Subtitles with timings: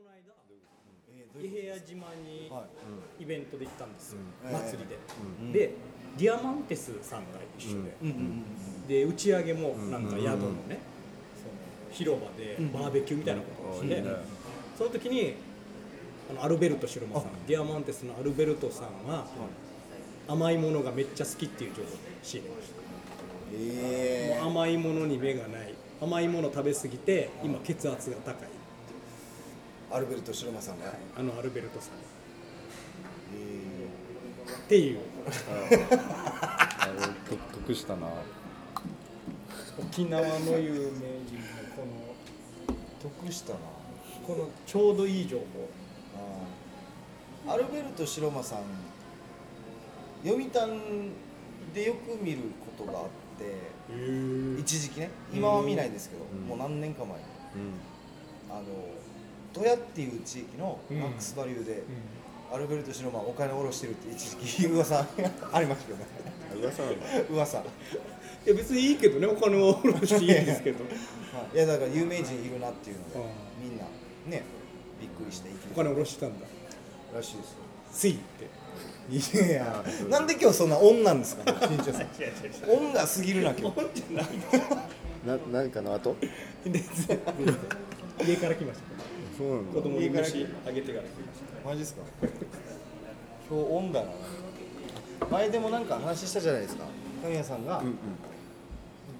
[0.00, 2.64] この間伊平屋島には
[3.18, 4.52] イベントで行ったんですよ、うん。
[4.52, 4.98] 祭りで、
[5.42, 5.52] うん。
[5.52, 5.74] で
[6.16, 7.94] ディアマンテスさんが一緒で、
[8.88, 10.78] で打ち上げもなんか宿のね、
[11.92, 12.72] 広場でうん。
[12.72, 14.02] バーベキューみたいなことをして、
[14.76, 15.34] その時に
[16.30, 19.26] あのアルベルト白間さんディアマンテスのアルベルトさんは
[20.26, 21.92] 甘いものがめっちゃ好きっていう情報を
[22.22, 22.74] 仕入れました、
[23.52, 25.74] えもう甘いものに目がない。
[26.00, 28.48] 甘いもの食べ過ぎて今血圧が高い。
[28.48, 28.59] ー、
[29.92, 31.94] アルベルト白間さんが、あのアルベルトさん。
[33.34, 33.88] え
[34.52, 35.00] っていう。
[37.28, 38.06] 得得したな。
[39.78, 40.92] 沖縄の有名人の
[41.76, 43.58] こー、得したな。
[43.58, 43.64] の
[44.26, 45.44] このちょうどいい情報。
[47.48, 48.62] アルベルト白間さん
[50.22, 50.80] 読谷
[51.74, 52.38] でよく見る
[52.76, 53.06] ことがあっ
[53.38, 55.10] て一時期ね。
[55.32, 56.46] 今は見ないですけど、うん。
[56.46, 57.24] もう何年か前に。
[57.24, 57.28] う
[58.50, 58.62] あの
[59.52, 61.82] 戸谷っていう地域のマックスバリューで、
[62.52, 65.00] アルベルト白間お金を下ろしてるって一時期噂
[65.52, 66.06] ありましたよね。
[66.56, 67.06] ん噂なんだ。
[67.30, 67.58] 噂。
[67.58, 67.66] はい
[68.46, 70.84] いや別にいいけどねお金を下ろしていいですけど。
[71.54, 71.56] い。
[71.56, 73.22] やだから有名人いるなっていうのであ
[73.62, 73.84] みんな
[74.26, 74.44] ね
[74.98, 76.46] びっくりしてお金下ろしたんだ。
[77.14, 77.56] らしいですよ。
[77.92, 78.48] ついって。
[79.10, 82.06] いやなんで今日そんなオンなんですか新庄さん。
[82.70, 83.76] オンが過ぎるな今日。
[83.94, 84.26] じゃない。
[85.26, 86.16] な何かの後？
[86.64, 86.82] で
[88.26, 91.04] 家から来ましたそうなん子供に飯あげてから。
[91.64, 92.02] マジですか？
[93.50, 94.06] 今日オンだな。
[95.30, 96.84] 前でもなんか話したじゃないですか。
[97.22, 97.78] 神谷さんが。
[97.78, 97.94] うんうん。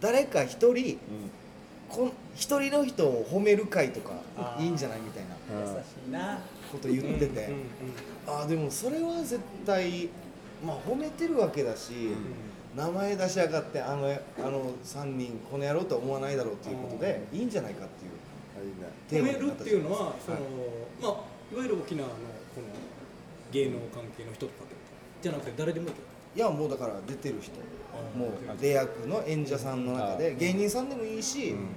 [0.00, 2.10] 誰か一人うん。
[2.36, 4.12] 一人の人を褒める会とか
[4.58, 6.38] いいんじゃないみたいなあ優しいな。
[6.70, 7.62] こと言ってて、うんうん
[8.28, 10.08] ああでもそれは絶対
[10.64, 11.92] まあ褒めてるわけだし、
[12.76, 18.12] 名前出し上がってあのあの3人この野郎とは思わないだろうっていうことでいいんじゃないかっていう
[19.10, 20.14] 褒めるっていうのははい。
[20.24, 20.38] その、
[21.00, 22.14] まあいわゆる沖縄の
[22.54, 22.66] この
[23.52, 24.64] 芸能関係の人とか
[25.22, 25.94] じゃなくて誰でもいい
[26.36, 27.52] いやもうだから出てる人。
[28.16, 31.68] もう出役の演者さんの中で芸人さんでもいいし、うん。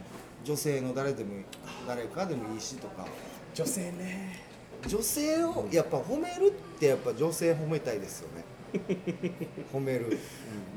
[0.44, 1.44] 女性の誰でもいい
[1.88, 3.06] 誰かでもいいしとか。
[3.54, 4.40] 女性ね。
[4.88, 8.44] 女性をやっぱ褒めるってやっぱ女性褒めたいですよね。
[9.74, 10.20] 褒める、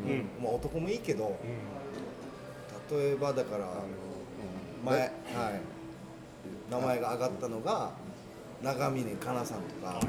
[0.04, 0.12] うん。
[0.12, 0.28] うん。
[0.42, 1.28] まあ、男もいいけど。
[1.28, 1.32] う
[2.90, 3.66] 例えばだから
[4.84, 5.10] 前、はい、
[6.70, 7.90] 名前が上がったのが
[8.62, 10.00] 長峰かなさんとか、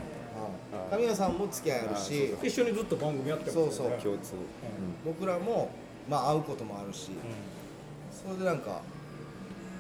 [0.90, 4.00] 神谷さんも付き合いあるあし一緒にずっと番組やってますそうそううん。
[4.00, 4.34] 共通
[5.06, 5.70] 僕らも、
[6.10, 7.12] まあ、会うこともあるし、
[8.12, 8.82] それでなんか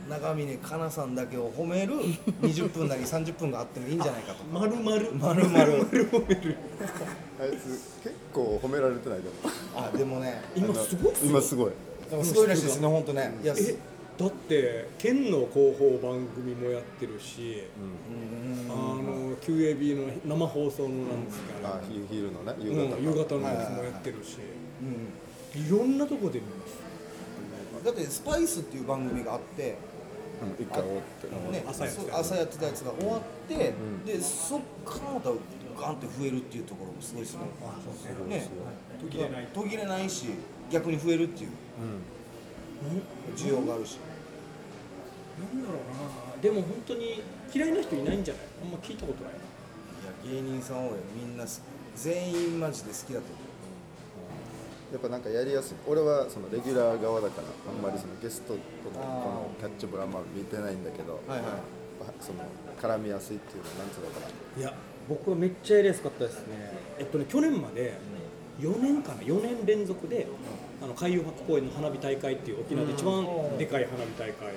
[0.09, 1.95] 長峰かなさんだけを褒める
[2.41, 6.55] 20分なり30分があってもいいんじゃないかとまるまるまるまる褒める。
[7.39, 9.35] あいつ結構褒められてないでも。
[9.75, 11.71] あでもね今すごい今すごい。
[12.09, 12.47] でもすごい。
[12.47, 13.33] らしいですね本当ね。
[13.43, 13.75] いやえ
[14.17, 18.65] だって県の広報番組もやってるし、うん。
[18.65, 22.97] うんあの QAB の生放送のなんですかあヒヒールのね夕うん方。
[22.97, 24.37] 夕方のやつもやってるし、
[24.81, 26.77] うんいろんなとこで見ます。
[27.85, 29.77] だってスパイスっていう番組があって、
[30.41, 31.51] うん一回終わって。
[31.51, 33.73] ね、朝やってたそう朝やってたやつが終わって、う
[34.03, 34.05] ん。
[34.05, 35.29] でそっからまた
[35.79, 37.41] ガンって増えるっていうところもすごいですね。
[38.27, 38.47] ね。
[38.99, 40.25] 途切れない途切れないし
[40.71, 41.49] 逆に増えるっていう。
[41.49, 42.17] うん。
[43.35, 43.97] 需要があるし、
[45.37, 46.41] なんだろうな。
[46.41, 47.21] でも本当に
[47.53, 48.43] 嫌いな人いないんじゃない？
[48.63, 49.33] あんま聞いたことない。
[49.33, 51.61] ないや芸人さんはみんなす
[51.95, 53.47] 全員マジで好きだと思
[54.93, 55.77] やっぱなんかやりやすい。
[55.87, 58.59] 俺はそのレギュラー側だからあんまりそのゲストとの
[59.21, 61.49] このキャッチボールあんま見てないんだけど、うはいはい。
[62.21, 62.39] その
[62.79, 64.61] 絡みやすいっていうのはなんつうのかな。
[64.61, 64.73] いや
[65.09, 66.73] 僕はめっちゃやりやすかったですね。
[66.99, 67.97] えっとね去年まで
[68.59, 70.27] 4年かな？4年連続で
[70.81, 73.25] あの海洋博公園の花火大会っていう沖縄で一番
[73.57, 74.53] でかい花火大会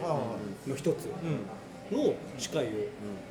[0.69, 1.09] の一つ
[1.91, 1.97] うん。
[1.97, 2.69] の司会を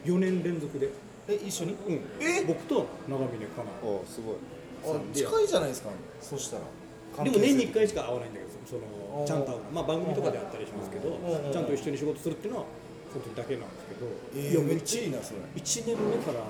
[0.06, 0.90] 4年連続で、
[1.30, 1.74] え一緒に？
[1.88, 2.44] うん、え？
[2.46, 3.72] 僕と長峰かな。
[3.88, 4.36] おすごい。
[4.84, 5.90] あ近いじゃないですか。
[6.20, 7.24] そしたら。
[7.24, 11.54] でも年に1回ししか会わないんだけどそのちゃんと会うのまあ番組とかであったりしますけどうん。
[11.54, 12.66] ちゃんと一緒に仕事するっていうのは
[13.14, 15.40] その時だけなんですけど、えー、めっちゃいいなそれ。
[15.56, 16.44] 1年目から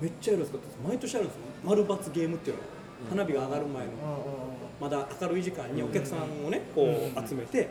[0.00, 0.64] めっちゃやるんですか？
[0.88, 1.40] 毎年あるんですよ。
[1.64, 2.62] 丸×ゲームっていうの。
[2.62, 2.70] が
[3.10, 3.92] 花火が上がる前の
[4.86, 7.68] まだ明るい時間にお客さんをねこう集めて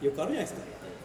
[0.00, 0.60] よくあるじゃないですか。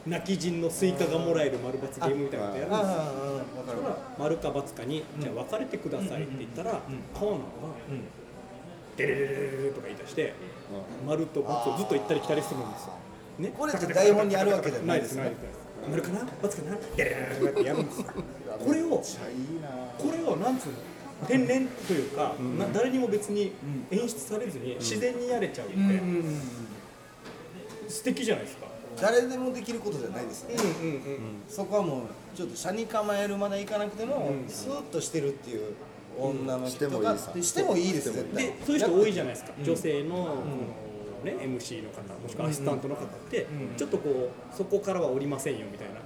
[0.07, 3.97] 今帰仁のスイカがもらえる丸×ゲームみたいなことやるんですよ。
[4.17, 6.79] 丸か×かにじゃあ別れてくださいって言ったら
[7.13, 7.43] コーナーが
[8.95, 10.33] デレレレレレとか言い出して
[11.05, 12.93] 丸と×をずっと行ったり来たりするんですよ。
[13.39, 13.53] ね。
[13.57, 15.39] これって台本にあるわけじゃなないいですすないです
[15.89, 16.27] 丸かな×か
[16.71, 18.05] なデレレレレレってやるんですよ
[18.65, 19.03] これを
[19.97, 20.73] これをなんつうの
[21.27, 23.51] 天然というか、な誰にも別に
[23.91, 25.77] 演出されずに自然にやれちゃうって、
[27.87, 28.67] 素敵じゃないですか。
[29.01, 31.01] 誰でもできることじゃないですね、うんうんうん。
[31.47, 34.49] そこはもうちょっと車に構えるまでいかなくても、うん。
[34.49, 35.73] スーッとしてるっていう
[36.19, 38.11] 女の人してもいが、いさでしてもいいです。
[38.11, 38.43] 絶対。
[38.43, 39.63] でそういう人多いじゃないですか、うん。
[39.63, 46.01] 女性の、このね、MC の方もしくはアシスタントの方って、ちょっとこうそこからは降りませんよみたいな、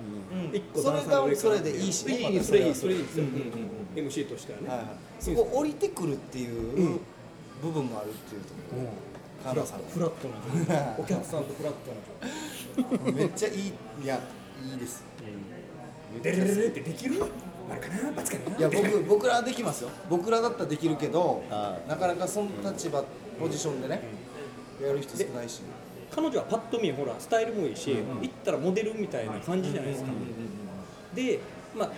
[0.48, 0.56] うん。
[0.56, 3.44] 一個それがそれでいいしいいまたそれいいそれいいですよ、うんうんうん
[3.96, 4.88] MC としてはね、はいはい、
[5.20, 7.00] そこ降りてくるっていう
[7.62, 8.56] 部分もあるっていうとこ
[9.46, 10.96] ろ、カナさんフラットな。
[10.98, 13.12] お客さんとフラットな。
[13.12, 13.74] めっちゃいい
[14.04, 14.20] いや
[14.72, 15.04] いいです。
[16.22, 17.24] デレレレってできる
[17.70, 23.04] あれかな罰かないや僕僕らはできますよ僕らだったらできるけどはなかなかその立場
[23.40, 24.04] ポジションでね
[24.82, 25.62] やる人少ないし
[26.12, 30.12] 彼女はパッと見ほらスタイルもいいし、行ったらモデルみたいな感じじゃないですか、
[31.16, 31.40] で
[31.76, 31.92] まあ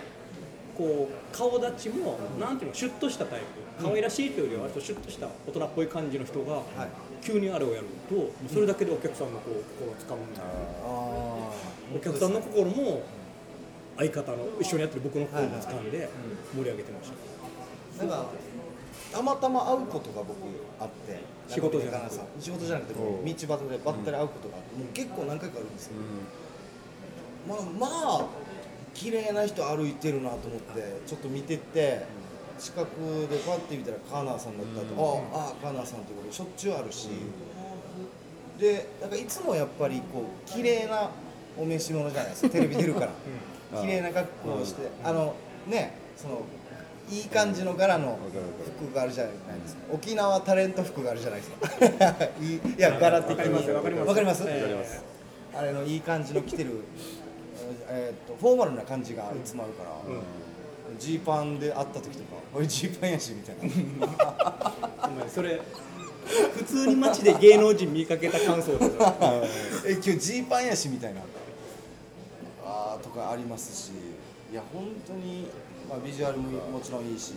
[0.76, 3.44] こう顔立ちも、なんていうのシュッとしたタイプ。
[3.82, 6.64] 可愛らしいというよりは割とシュッとした大人っぽい感じの人が、はい。
[7.22, 10.42] 急にあれをやるともうそれだけでお客さんのこう心をつかむんだ。
[10.42, 10.44] あ
[11.94, 13.02] お客さんの心も
[13.96, 16.08] 相方の一緒にやってる僕の心も掴んで
[16.54, 18.30] 盛り上げてました、あなんか
[19.12, 20.36] たまたま会うことが僕
[20.78, 22.10] あって仕事じゃなく。
[22.10, 25.92] て仕事じゃなくても道端でばったり会うことがあって、もう結構何回かあるんですよ、
[27.48, 28.26] まあまあ
[28.96, 32.04] 綺麗な人歩いてるなと思ってちょっと見てって
[32.58, 32.86] 近く
[33.30, 37.08] でパッて見たらカーナーさんだったと、ああカーナーさんってことしょっちゅうあるし、
[38.58, 41.10] でなんかいつもやっぱりこう綺麗な
[41.58, 43.10] お召し物じゃないですかテレビ出るから、
[43.82, 45.34] 綺麗な格好をして、あの
[45.66, 46.40] ねその
[47.10, 48.18] いい感じの柄の
[48.78, 49.82] 服があるじゃないですか。
[49.92, 52.28] 沖縄タレント服があるじゃないですか。
[52.40, 54.08] いや柄的にわかります。
[54.08, 54.44] わかります？
[54.46, 55.04] ええわかります。
[55.54, 56.70] あれのいい感じの着てる
[57.88, 59.90] えーっとフォーマルな感じがいつもあるから
[60.98, 64.72] ジー、パンで会った時とか「俺ジーパンやし」みたいな。
[65.04, 65.60] お 前それ
[66.56, 69.14] 普通に街で芸能人見かけた感想ですよ。
[69.86, 71.20] え今日ジーパンやしみたいな。
[72.64, 73.92] あーとかありますし。
[74.52, 75.46] いや本当に、
[75.88, 77.32] まあ、ビジュアルももちろんいいし。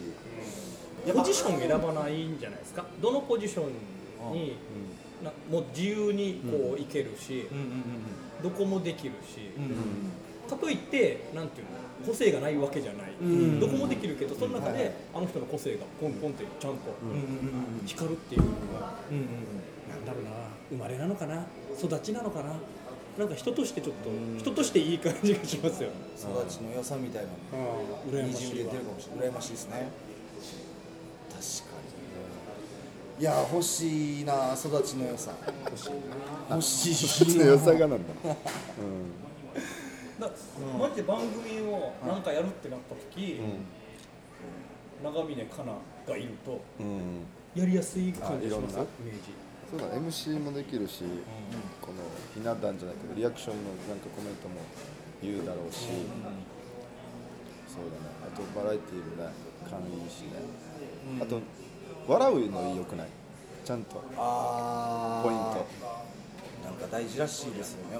[1.14, 2.86] ポジション選ばないんじゃないですか？
[3.02, 4.54] どのポジションに
[5.24, 7.84] なもう自由にこういけるし、うんうんうん
[8.42, 9.72] どこもできるし、うんうん
[10.50, 13.60] かといってなんていうの個性がないわけじゃない、ん。
[13.60, 17.10] どこもできるけどその中はいであの人の個性がポンポンってちゃんとうん。
[17.10, 17.20] うんう
[17.84, 18.48] ん光るっていうの
[18.82, 19.26] は、うんうん
[19.90, 20.30] なんだろうな
[20.70, 21.48] 生まれなのかな
[21.82, 22.54] 育ちなのかな。
[23.18, 24.10] なんか人としてちょっと
[24.40, 27.30] 人としていい感じがしますよ、育ちの良さみたいな
[28.08, 29.30] うん、羨にじみ出ましいわてるかもしれない。
[29.30, 29.90] 羨ましいですね。
[31.30, 31.82] 確か
[33.18, 33.22] に。
[33.22, 35.34] いや欲しいな育ちの良さ。
[36.50, 38.06] 欲しいそっ ちの良さがなんだ、
[40.20, 40.30] だ
[40.78, 43.40] マジで番組をなんかやるってなった時、
[45.04, 45.74] 長峰かな
[46.08, 46.62] がいると
[47.56, 49.34] やりやすい感じがしますイメージ。
[49.72, 51.04] そうだ MC もできるし、
[51.80, 51.98] この
[52.34, 54.56] ひな壇じゃないけどリアクションのなんかコメントも
[55.22, 55.86] 言うだろうし、
[57.68, 58.10] そうだね。
[58.26, 59.32] あとバラエティーもね
[59.70, 60.42] 勘いいしね、
[61.22, 61.40] あと
[62.08, 63.08] 笑うのよくない？
[63.64, 63.96] ちゃんと。
[63.96, 65.68] ポイント。
[66.66, 68.00] なんか大事らしいですよ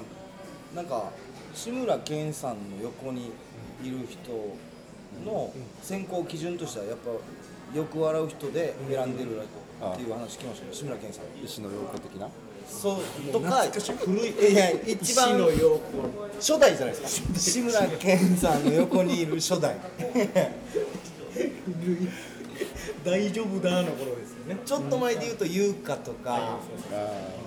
[0.74, 1.10] なんか
[1.54, 3.32] 志村けんさんの横に
[3.82, 4.56] いる人
[5.24, 5.52] の
[5.82, 7.10] 選考基準としてはやっぱ
[7.76, 10.72] よく笑う人で選んでるっていう話聞きましたね。
[10.72, 11.24] 志村けんさん。
[11.44, 12.28] 石野陽子的な？
[12.68, 13.32] そう。
[13.32, 13.64] とか
[14.04, 14.52] 古い。
[14.52, 15.30] いや一番。
[15.30, 15.80] 石野陽子。
[16.36, 17.38] 初代じゃないですか。
[17.38, 19.76] 志村けんさんの横にいる初代。
[23.04, 24.58] 大丈夫だの頃ですよね。
[24.64, 26.36] ちょっと前で言うと優香とか。
[26.36, 26.58] あ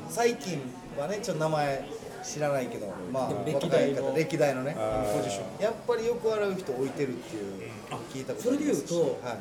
[0.10, 0.60] 最近
[0.98, 1.86] はねちょっと名前
[2.24, 4.76] 知らないけどまあ歴代の歴代のね。
[4.78, 5.64] あポジション。
[5.64, 9.38] やっぱりよく笑う人置いてるっていうあ聞いたことそれで言うとはい、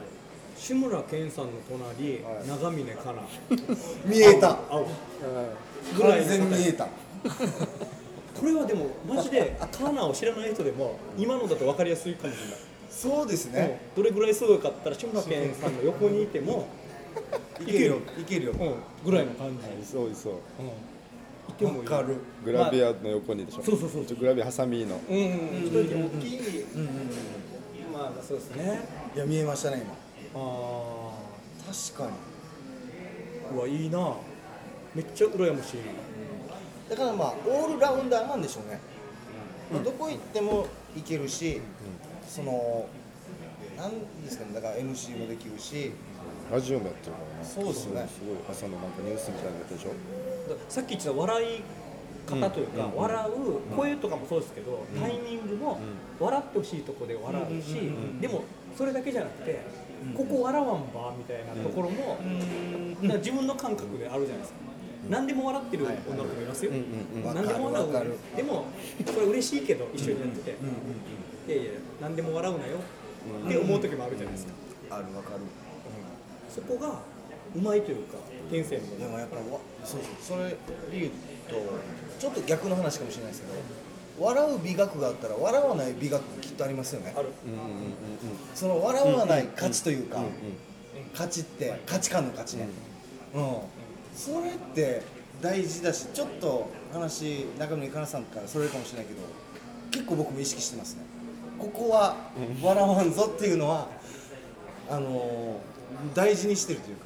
[0.59, 2.49] 志村けんさんの隣、はい。
[2.49, 3.23] 長峰かな。
[4.05, 4.59] 見えた。
[4.71, 4.87] 青。
[5.97, 6.89] ぐらい完全に見えた。
[8.43, 12.57] これはでもマジでカーナーを知らない人でも今のだと分かりやすいかもしれない。
[12.91, 13.81] そうですね。
[13.97, 16.67] どれぐらいすごかったら志村けんさんの横にいても
[17.61, 17.97] いけるよ。
[18.21, 18.53] いけるよ。
[18.53, 18.75] うん。
[19.05, 20.33] ぐらいの感じ、いそういそう。
[20.33, 20.71] うん、い
[21.55, 22.17] てもいいわかる。
[22.45, 24.05] グラビアの横にでしょ、そうそうそう。
[24.05, 25.01] ちょグラビアハサミの。
[25.09, 25.25] うんうん
[25.65, 26.93] 一人で大きい、うんうんうん
[27.93, 28.81] まあそうですね。
[29.15, 29.95] いや見えましたね今。
[30.35, 31.13] あ
[31.67, 32.13] 確かに。
[33.51, 34.15] あうわいいな。
[34.95, 35.77] めっちゃ羨ましい。
[35.79, 35.83] な
[36.91, 38.81] だからまあオールラウンダーなんでしょうね、
[39.73, 41.61] まあどこ行っても行けるし、
[42.29, 42.87] その
[43.77, 44.53] なんですかね。
[44.55, 45.93] だから MC もできるし。
[46.51, 47.49] ラジオもやってるからね。
[47.49, 48.07] そうですね。
[48.09, 49.91] すごい朝のなんかニュースみたいなのやってるでしょ。
[49.91, 49.95] だ
[50.69, 51.63] さっき言ってた笑い
[52.27, 55.79] 方というか、うん笑う声とかもそうですけど、タイミングも
[56.21, 58.45] 笑ってほしいとこで笑うし、でも
[58.77, 59.61] それだけじゃなくて、
[60.17, 62.19] ここ笑わんばみたいなところも、
[63.03, 64.59] だから自分の感覚であるじゃないですか、
[65.11, 66.73] 何でも笑ってる女の子もいますよ、
[67.35, 68.37] 何でも笑う。
[68.37, 68.67] でも
[69.07, 70.57] それ嬉しいけど一緒にやってて、
[71.53, 72.79] いやいや何でも笑うなよ。
[73.47, 74.53] って思う時もあるじゃないですか、
[74.91, 75.41] あるわかる。
[76.49, 77.01] そこが
[77.55, 78.19] うまいというか
[78.51, 79.43] 天性のでもやっぱわ
[79.85, 80.57] そうそうそれで
[80.93, 81.11] 言う
[81.49, 81.57] と
[82.19, 83.55] ちょっと逆の話かもしれないですけど
[84.25, 87.15] 笑う美学があったら笑わない美学きっとありますよね。
[87.17, 87.29] ある。
[87.47, 87.65] うんうんうん
[88.55, 90.31] その笑わない価値というか、うんうん
[91.15, 92.69] 価値って価値観の価値ね。
[93.35, 93.57] うん、
[94.15, 95.03] それって
[95.43, 99.21] 大事だしちょっと話中村かなさんからそれるかもしれないけど
[99.91, 101.03] 結構僕も意識してますね。
[101.59, 102.17] ここは
[102.63, 103.89] 笑わんぞっていうのは
[104.91, 105.73] あのー
[106.15, 107.05] 大事にしてるというか、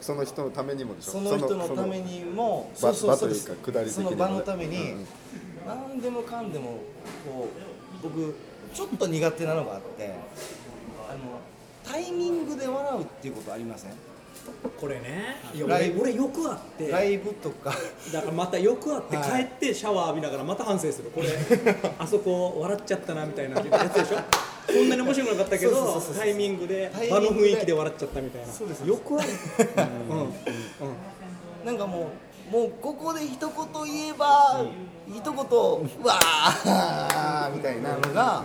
[0.00, 1.12] その人のためにもでしょ。
[1.12, 3.90] その人のためにもその場そう場というか下り的にもね。
[3.92, 5.06] その場のために、うんうん。
[5.66, 6.64] 何でもかんでも
[7.26, 7.48] こ
[8.02, 8.34] う僕
[8.74, 10.14] ちょっと苦手なのがあって
[11.08, 11.18] あの
[11.84, 13.90] タイミングで笑うっていうことありません？
[14.80, 15.36] これね。
[15.66, 16.02] ライブ。
[16.02, 16.88] 俺俺よくあって。
[16.88, 17.74] ライブとか。
[18.12, 19.44] だからまたよくあってはい。
[19.44, 21.10] 帰ってシャワー浴びながらまた反省する。
[21.10, 21.28] これ
[21.98, 24.18] あそこ笑っちゃったなみたいなやつでしょ？
[24.68, 28.52] こんなに面白くなかったけどタイミングで場の雰囲気で笑っちゃったみたいな。
[28.52, 28.86] そうです。
[28.86, 29.28] よくある
[30.10, 30.18] うん。
[30.20, 30.28] うん。
[31.64, 32.10] なんかも
[32.50, 33.50] うもうここで一言
[33.84, 34.64] 言えば、
[35.06, 38.44] 一言うわーみたいなのが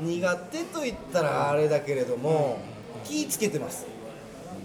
[0.00, 2.58] 苦手と言ったらあれだけれども
[3.04, 3.86] 気ぃつけてます。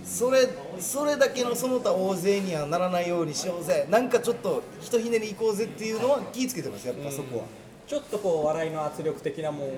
[0.04, 0.48] それ
[0.80, 3.88] それだけのその他大勢にはならないようにしようぜ。
[3.90, 6.88] なんかちょっとひとひねり行こうぜっていうのは気ぃつけてます。
[6.88, 7.44] やっぱそこは、
[7.88, 9.70] ちょっとこう笑いの圧力的なもん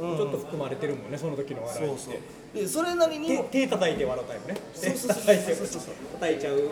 [0.00, 0.10] うん。
[0.10, 1.98] もちょっと含まれてるもんねその時の笑いって。
[2.02, 2.60] そうそう。
[2.60, 4.60] でそれなりに手手叩いて笑うタイプね。
[4.74, 6.70] 手叩いて叩いちゃう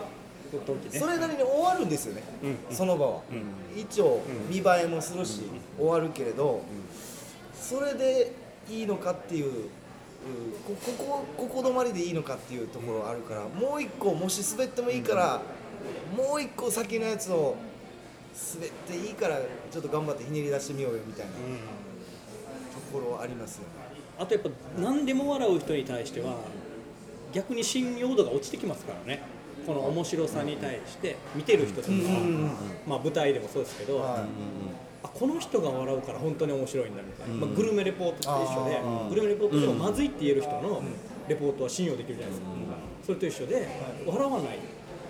[0.65, 0.99] 時ね。
[0.99, 2.23] それなりに終わるんですよね、
[2.71, 3.21] その場は、
[3.75, 5.41] 一応見栄えもするし、
[5.77, 6.61] 終わるけれど、
[7.59, 8.31] それで
[8.69, 9.69] いいのかっていう、
[10.65, 15.41] ここここ止まりでいいのかっていうところあるから、もう一個もし滑ってもいいから、
[16.15, 17.55] もう一個先のやつを
[18.37, 19.39] 滑っていいから
[19.71, 21.39] ちょっと頑張ってひねり出してみようよみたいなと
[22.93, 23.69] ころはありますよね。
[24.19, 26.35] あとやっぱ何でも笑う人に対しては
[27.33, 29.21] 逆に信用度が落ちてきますからね。
[29.65, 31.93] この面白さに対して見てる人とか、
[32.87, 34.19] まあ、舞台でもそうですけど、はい。
[35.03, 40.81] あこの人が笑うから本当に面白いんだみたいな、まあ、グルメレポートと一緒であグルメレポートでもまずいって言える人の
[41.27, 42.47] レポートは信用できるじゃないですか、
[43.05, 43.67] それと一緒で
[44.05, 44.59] 笑わない。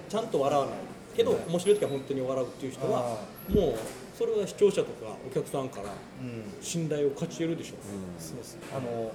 [0.10, 0.76] ちゃんと笑わない
[1.18, 3.20] けど面白い時は本当に笑うっていう人は
[3.50, 3.74] もう
[4.18, 5.90] それは視聴者とかお客さんから
[6.22, 6.44] うん。
[6.62, 7.78] 信頼を勝ち得るでしょう、
[8.22, 8.58] そうです。
[8.72, 9.12] あの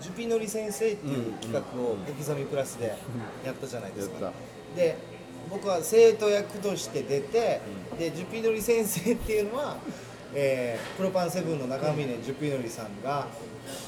[0.00, 2.94] ジュピノリ先生っていう企画をエキザミプラスで
[3.44, 4.32] やったじゃないですか、
[4.76, 4.96] で
[5.50, 7.60] 僕は生徒役として出て、
[7.98, 9.76] でジュピノリ先生っていうのは、
[10.34, 13.26] えープロパンセブンの中峰ジュピノリさんが、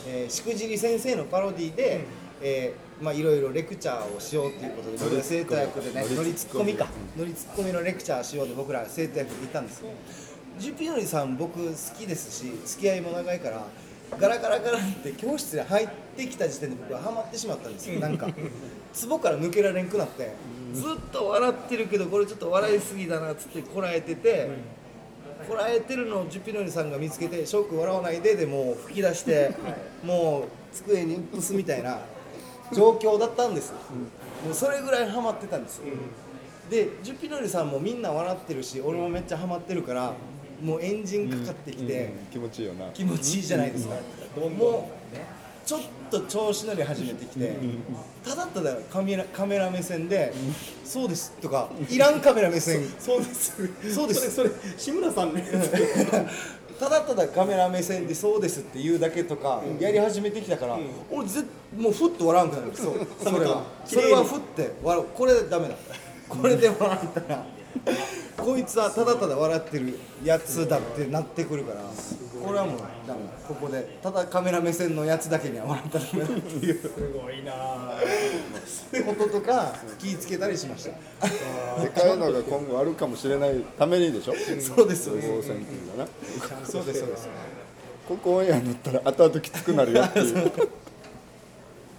[0.09, 2.05] えーしくじり先生のパロディで、
[2.43, 9.89] えーまあいろいろレクチャーをしようっていうことで僕ら生徒役でね乗りツッコミか乗りツッコミのレクチャーしようで僕ら生徒役でいたんですよ
[10.59, 13.67] ジュピノリさん僕好きですし付き合いも長いから
[14.19, 18.01] ガラガラガラって教室に入ってきた時点で僕はハマってしまったんですよ。
[18.01, 18.29] なんか
[19.09, 20.33] 壺から抜けられんくなって
[20.75, 24.51] ずっと笑ってるけどこれちょっと笑いすぎだなっつってこらえてて
[25.49, 29.53] こらえてるのをジュピノリさんが見つけて「ショック笑わないで」でもう吹き出して
[30.05, 32.01] もう机にうっぷすみたいな
[32.73, 33.73] 状況だったんです
[34.45, 35.85] もうそれぐらいハマってたんですよ。
[36.71, 40.15] でジュピノリさんもみんな笑ってるし俺もめっちゃハマってるから
[40.63, 42.27] もうエンジンかかってきて、うん。
[42.31, 42.87] 気持ちいいよな。
[42.93, 43.95] 気持ちいいじゃないですか、
[44.37, 47.57] もうちょっと調子乗り始めてきて、
[48.25, 50.33] ただただカメラカメラ目線で
[50.85, 52.83] 「そうです」とかいらんカメラ目線。
[52.99, 53.55] そうです。
[53.95, 54.31] そうです。
[54.33, 55.45] それそれ志村さんね
[56.81, 60.79] ただただカメラ目線で「そうです」って言うだけとかやり始めてきたから、
[61.11, 61.45] 俺ぜ
[61.77, 63.65] もうふっと笑わんくなるんですよそれは。
[63.85, 65.07] それはふって笑う。
[65.15, 65.75] これダメだ。
[66.27, 67.47] これで笑ったら
[68.37, 71.81] こいつはただただ笑ってるやつだってなってくるから。
[72.41, 76.71] これはもうダメここでただカメラ目線のやつだけには笑ったらダメだってい。
[76.71, 76.89] うす
[77.23, 77.53] ごいな。
[77.53, 78.01] あ
[79.07, 80.91] こととか気ぃつけたりしました。
[81.83, 84.35] でかいのが今後あるかもしれないためにでしょ？
[84.59, 85.29] そうですそうです。
[86.71, 87.29] そうですそうです。
[88.09, 90.51] ここオンエアになったら後々きつくなるよっていう。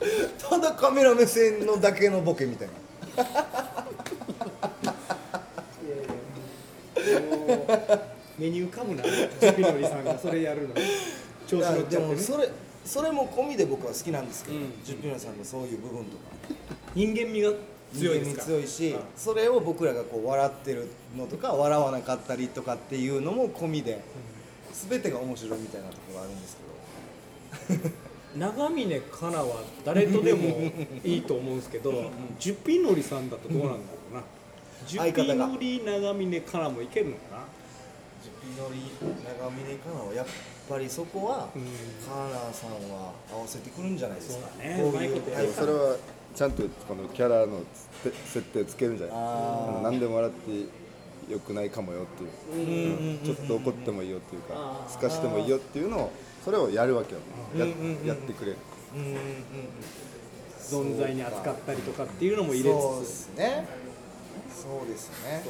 [0.49, 2.67] ただカメラ目線のだけのボケみたい
[3.15, 3.80] な
[8.37, 10.75] メニューかむなジュピノリさんがそれやるの。
[11.47, 12.15] 調子乗っちでゃってね。
[12.15, 12.49] もそれ
[12.85, 14.73] それも込みで僕は好きなんですけど、うん。
[14.83, 16.23] ジュピナさんのそういう部分とか。
[16.95, 17.51] 人間味が
[17.93, 18.43] 強いですか？
[18.43, 24.01] 強いし、それを僕らがこう笑ってるのとか笑わなかったりとかっていうのも込みで、
[24.89, 26.57] 全てが面白いみたいなところがあるんです
[27.77, 27.91] けど。
[28.37, 30.71] 長峰かなは誰とでも
[31.03, 33.75] いいと思うんですけどジュピノリさんだとどうなんだろう？
[33.75, 33.81] な
[34.87, 37.43] ジュピノリ長峰からもいけるのかな？
[38.23, 40.25] ジュピノリ長峰かなはやっ
[40.69, 41.61] ぱりそこは、うん
[42.07, 44.47] カーナーさんは合わせてくるんじゃないですか。
[44.47, 44.77] そうだね。
[44.81, 45.97] こうまいことやるでもそれは
[46.35, 47.61] ちゃんとこのキャラの
[48.03, 52.23] つ設定つけるんじゃない何でも笑ってよくないかもよって
[52.59, 54.89] いう、うんちょっと怒ってもいいよっていうかあー。
[54.91, 56.11] すかしてもいいよっていうのを
[56.43, 57.19] それをやるわけよ、
[57.55, 57.65] や
[58.05, 58.57] やってくれる。
[58.95, 59.17] うんうんうん
[60.61, 63.67] 存在に扱ったりとかっていうのも入れそうでつつすね
[64.53, 65.43] そうですね。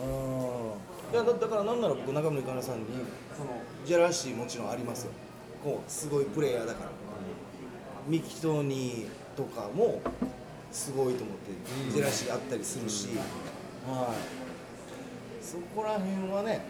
[0.00, 1.14] うん。
[1.14, 2.86] いやだからなんなら僕中村かなさんに
[3.36, 3.50] その
[3.86, 5.12] ジェラシーもちろんありますよ。
[5.62, 6.90] こうすごいプレイヤーだから。
[8.06, 10.02] ミキトニーとかも
[10.70, 11.52] すごいと思って
[11.90, 13.08] ジェラシーあったりするし、
[13.86, 15.42] はい。
[15.42, 16.60] そこら辺はね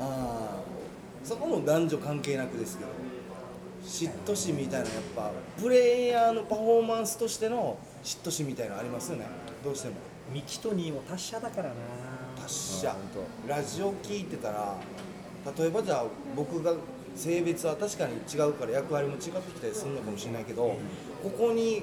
[0.00, 0.60] あ
[1.22, 2.90] そこも男女関係なくですけど
[3.84, 5.30] 嫉妬心みたいなやっぱ
[5.60, 9.26] プレイヤーのパフォーマンスとしての嫉妬心みたいなのありますよね。
[9.62, 9.96] どうしても。
[10.32, 11.74] ミキトニーも達者だからな。
[12.42, 12.94] 達者。
[13.46, 14.76] ラジオ聞いてたら
[15.58, 16.04] 例えばじゃあ
[16.36, 16.74] 僕が
[17.16, 20.76] 性別は確かに違うから役割も違ってきたりするのかもしれないけど
[21.22, 21.82] ここに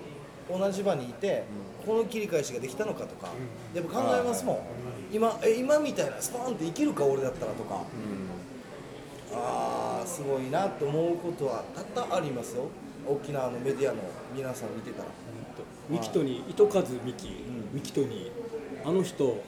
[0.49, 1.43] 同じ場にいて
[1.85, 3.29] この切り返しができたのかとか
[3.73, 4.59] やっぱ考えますもん。
[5.11, 7.83] 今え今みたいなスパーンっていけるか俺だったらとか。
[9.37, 12.67] ああすごいなって思うことは多々ありますよ。
[13.07, 13.99] 沖縄のメディアの
[14.33, 15.09] 皆さん見てたら。
[15.89, 17.27] ミキトニー糸数ミキ、
[17.75, 18.87] ミキトニー。
[18.87, 19.43] あの人、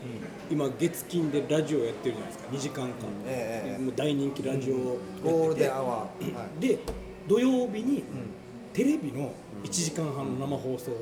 [0.51, 2.49] 今月金でラジオやってるじゃないですか。
[2.51, 2.91] 2時間間、
[3.25, 3.81] ええええ。
[3.81, 6.59] もう大人気ラジオやってて、ゴールデンアワー、はい。
[6.59, 6.77] で
[7.29, 8.03] 土曜日に
[8.73, 9.31] テレビの
[9.63, 10.97] 1時間半の生放送の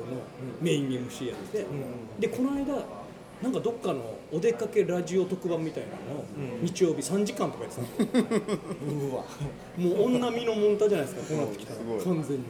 [0.60, 1.66] メイン MC やってて、
[2.20, 2.28] で。
[2.28, 2.84] この間
[3.42, 6.24] なんかどっかのお出かけラジオ特番みたいなのを
[6.62, 8.28] 日曜日3時間とかやってたの
[9.10, 9.24] うわ。
[9.76, 12.44] もう女みのもんたじゃないですかこうなってきたら完全に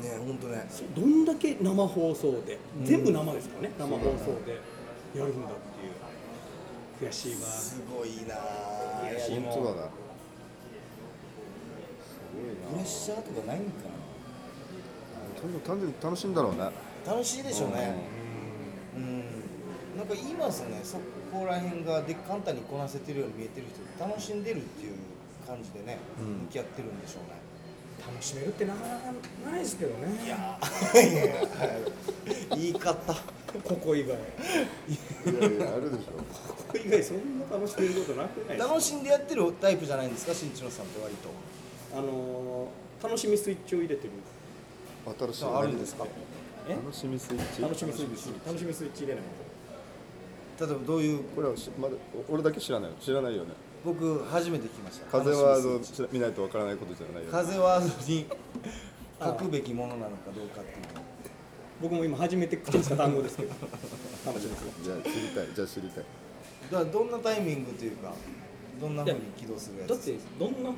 [0.00, 0.68] ね本当ね。
[0.96, 4.00] どんだけ生放送で全部生ですからね生放送
[4.44, 4.52] で
[5.18, 5.54] やるんだっ
[7.00, 7.10] ていう。
[7.10, 7.40] 悔しいわ。
[7.48, 9.50] すごいなあいやでも。
[9.52, 9.88] 本当だな
[12.70, 13.70] プレッシャーとかないんか
[15.40, 16.58] とにかく単純に楽しいんだろうね。
[16.58, 16.72] な
[17.06, 17.94] 楽しいでしょうね。
[18.96, 19.24] うん。
[19.96, 20.98] なんか言いますよねそ
[21.32, 23.66] こら辺がで簡単にこなせてるように見えてる
[23.98, 24.94] 人楽しんでるっていう
[25.46, 26.44] 感じでね、うん。
[26.44, 27.39] 向き合ってるんでしょうね
[28.06, 29.12] 楽しめるってなかなか
[29.50, 30.24] ないですけどね。
[30.24, 30.58] いや。
[32.56, 33.14] 言い方。
[33.64, 34.16] ここ以外。
[34.16, 36.12] いやいやあるでしょ。
[36.46, 40.34] ここ以外そんな楽しめることなくない楽しんでやってるタイプじゃないんですか？
[40.34, 41.28] 新一郎さんって割と。
[41.98, 44.10] あのー楽しみスイッチを入れてる。
[45.18, 46.06] 新しいあるんですか？
[46.68, 46.74] え？
[46.74, 47.62] 楽しみスイッチ？
[47.62, 48.30] 楽しみスイッチ。
[48.46, 49.24] 楽しみスイッチ入れない
[50.60, 51.24] 例えばどういう？
[51.34, 51.94] これはしまだ
[52.28, 52.96] 俺だけ知らないよ。
[53.00, 53.50] 知らないよね
[53.84, 55.06] 僕初めて聞きました。
[55.06, 57.26] 風はあ楽しみの知ら見ないとわからないことじゃないよね。
[57.30, 58.26] 風ワードに
[59.20, 61.00] 書くべきものなのかどうかっていうの。
[61.00, 61.04] を
[61.82, 63.54] 僕も今初めて口にした単語ですけど。
[64.26, 65.48] 楽しみスイッチじゃあ知りたい。
[65.54, 66.04] じゃあ知りたい。
[66.70, 68.12] だからどんなタイミングというか
[68.80, 70.76] どんなふうに起動するやつだってどんなはい。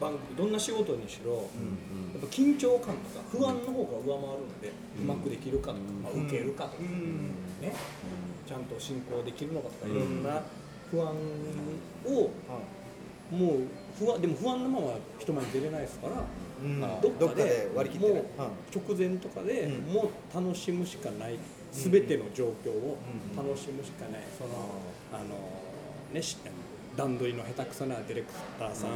[0.00, 1.38] 番組どんな仕事にしろ、や
[2.18, 7.74] っぱ緊張感とか不安の方が上回るので、うまくできるかとか、まあ、受けるかとか、ね、
[8.46, 10.42] ちゃんと進行できるのかとか、いろんな
[10.94, 11.08] 不安
[12.06, 12.30] を、
[13.30, 13.60] もう
[13.98, 16.22] 不安でも不安のまま人前に出れないですから、
[16.62, 16.80] うん。
[16.80, 18.22] どどっかで割り切ってね。
[18.38, 19.92] もう直前とかで、うん。
[19.92, 21.38] もう楽しむしかない。
[21.72, 22.96] 全ての状況を
[23.36, 24.50] 楽しむしかない、その
[25.12, 25.24] あの
[26.12, 26.36] ねし
[26.96, 28.90] 段取りの下手くそなディレクターさん、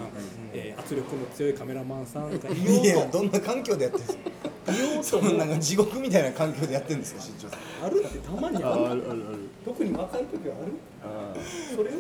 [0.54, 3.18] えー圧力の強いカメラマンさんがいいやようと。
[3.18, 4.30] どんな環境でやってるんですか。
[4.30, 4.32] い
[4.72, 7.87] ようとなもんか地獄みたいな環境でやってるんですか新潮さん。
[7.87, 8.66] あるってたまにある。
[8.66, 9.24] あるある。
[9.64, 10.72] 特に若い時はある。
[11.02, 11.40] ある
[11.74, 11.92] それを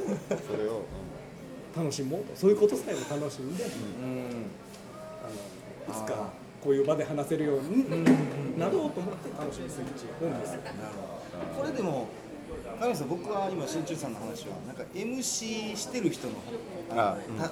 [0.46, 0.82] それを
[1.76, 3.70] 楽しもうとそういうことさえも楽しんで、うん。
[5.88, 6.30] あのいつか
[6.62, 7.88] こういう場で話せるように
[8.58, 10.60] なろうと思って楽しみスイッチをオンですよ。
[11.56, 12.08] これでも
[12.80, 16.34] 神さん僕は今新中さんの話はなんか MC してる人の
[16.90, 17.50] あた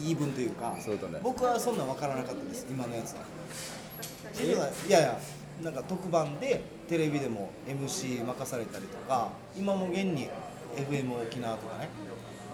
[0.00, 1.20] 言い分というかそうだね。
[1.22, 3.20] 僕はそんなん分からなかったです今のやつは
[4.34, 5.18] 新庄さんいやいや
[5.62, 10.28] なんか特番でテレビでも MC 任されたりとか今も現に
[10.76, 11.88] FM 沖縄とかね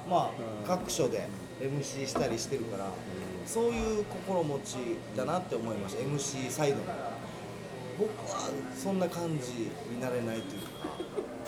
[0.09, 0.31] まあ
[0.67, 1.27] 各所で
[1.61, 2.87] MC したりしてるから
[3.47, 4.77] そういう心持ち
[5.17, 6.83] だなって思いました MC サイドの。
[7.99, 10.69] 僕はそんな感じになれないというか。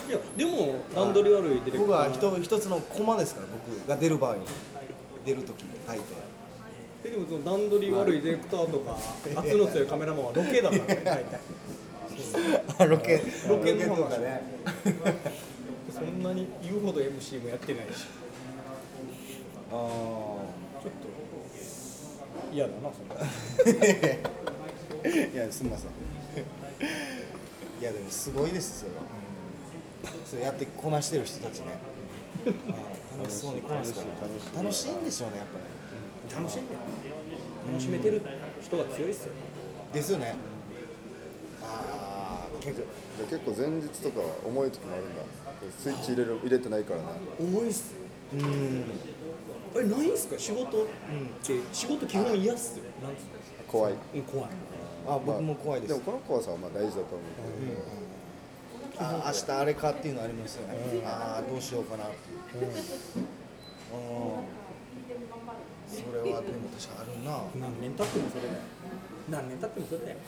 [0.08, 1.78] いやでも段取り悪いディレクター。
[1.78, 4.40] 僕は一一つのコマですから僕が出る場合に。
[5.24, 6.21] 出る時に大抵え
[7.02, 8.96] でもその段取り悪いディレクターとか
[9.40, 11.40] 圧の強いカメラマンはロケだからね 大体。
[12.88, 13.22] ロケ。
[13.48, 14.42] ロケのとかね。
[15.92, 18.06] そんなに言うほど MC もやってないし。
[19.70, 20.40] あちょ
[20.80, 20.90] っと
[22.54, 23.06] 嫌だなそん
[25.34, 25.90] いやすみません。
[27.80, 29.02] いやでもすごいですそれは。
[30.24, 31.66] それやってこなしてる人たちね。
[32.70, 34.02] あ楽しそうにこなすか
[34.54, 34.62] ら。
[34.62, 35.64] 楽しいんでしょうねやっぱり
[36.36, 36.74] 楽しんで
[37.68, 38.22] 楽しめてる
[38.60, 39.32] 人が強いっすよ。
[39.92, 40.34] ですよね。
[41.62, 42.86] ああ結構。
[43.22, 45.22] で結構前日とか重い時もあるんだ。
[45.78, 47.06] スイッチ入れる入れてないからね
[47.38, 47.94] 重いっす。
[48.32, 48.84] うん。
[49.76, 50.38] えないんすか？
[50.38, 50.82] 仕事？
[50.84, 52.84] って仕事基本嫌っすよ。
[53.02, 53.22] なんつう
[53.68, 53.92] 怖い。
[53.92, 54.50] のうん怖い。
[55.08, 55.94] あ僕も怖いです。
[55.94, 57.18] でもこの怖さはまあ大事だと思う。
[58.98, 62.08] あ明日あれかっていうのありますよね、ああどうしようかなっ
[62.52, 62.82] ていう、うん、それ
[66.82, 67.68] はでも確かあるな。
[67.68, 68.54] 何年経ってもそれだよ。
[69.30, 70.16] 何年経ってもそれだよ。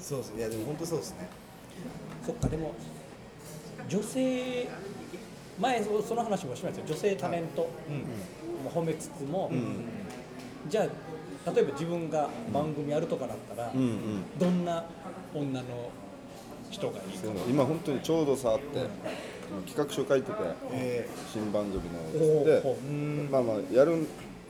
[0.00, 1.28] そうですいやでも本当そうですね。
[2.24, 2.72] そっかでも
[3.88, 4.68] 女性
[5.60, 6.86] 前そその話もしましたよ。
[6.86, 7.68] 女性タレント、も
[8.70, 9.50] う褒めつつも、
[10.68, 14.38] じゃあ例えば自分が番組やるとかだったら、うんうん。
[14.38, 14.84] どんな
[15.34, 15.90] 女の
[16.70, 17.28] 人がいいか。
[17.48, 18.86] 今本当にちょうどさあって
[19.66, 20.38] 企画書書いてて
[20.72, 21.80] え新番組
[22.14, 24.06] おのでまあまあやる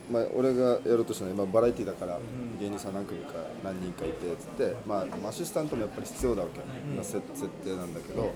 [0.09, 2.17] まあ、俺がやるとしたら今バラエティだから
[2.61, 6.59] 芸人さん何組か何人かいてつって、まあ、アシスタントもやっぱり必要だわけ、
[6.95, 8.29] まあ設設定なんだけどや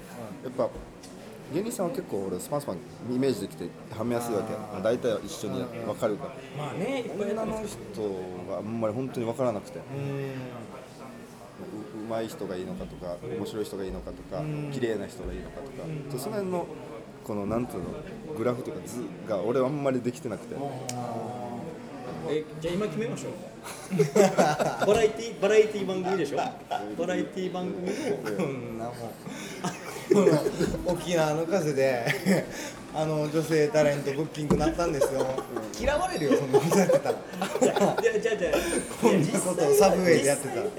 [0.50, 0.70] っぱ
[1.54, 2.78] 芸人さんは結構俺スパンスパン
[3.10, 4.54] イメージできてはめやすいわけ。
[4.54, 6.32] まあ大体一緒に分かるから。
[6.58, 8.02] まあね女の人
[8.50, 9.80] があんまり本当に分からなくて
[12.12, 16.68] まい人がいいのかとか面白い人がいいのかとか綺麗な人がいいのかとかでその辺の
[17.24, 17.90] このなんていうの
[18.38, 20.56] グラフとか図が俺はあんまりできてなくて。
[22.30, 23.34] えじゃあ今決めましょう。
[24.86, 26.38] バラエティバラエティ番組でしょ？
[26.38, 26.52] バ
[27.08, 27.88] ラエティ番組？
[27.88, 28.92] のこんなも。
[28.92, 28.96] ん
[30.86, 32.06] 沖縄の風で
[32.94, 35.26] あの女性タレントブッキングなったんですよ。
[35.80, 37.16] 嫌われるよそんなことやってたら。
[37.62, 38.52] じゃあじゃあじゃ
[39.02, 40.62] こんなことをサブウェイでやってたら。
[40.64, 40.70] 違う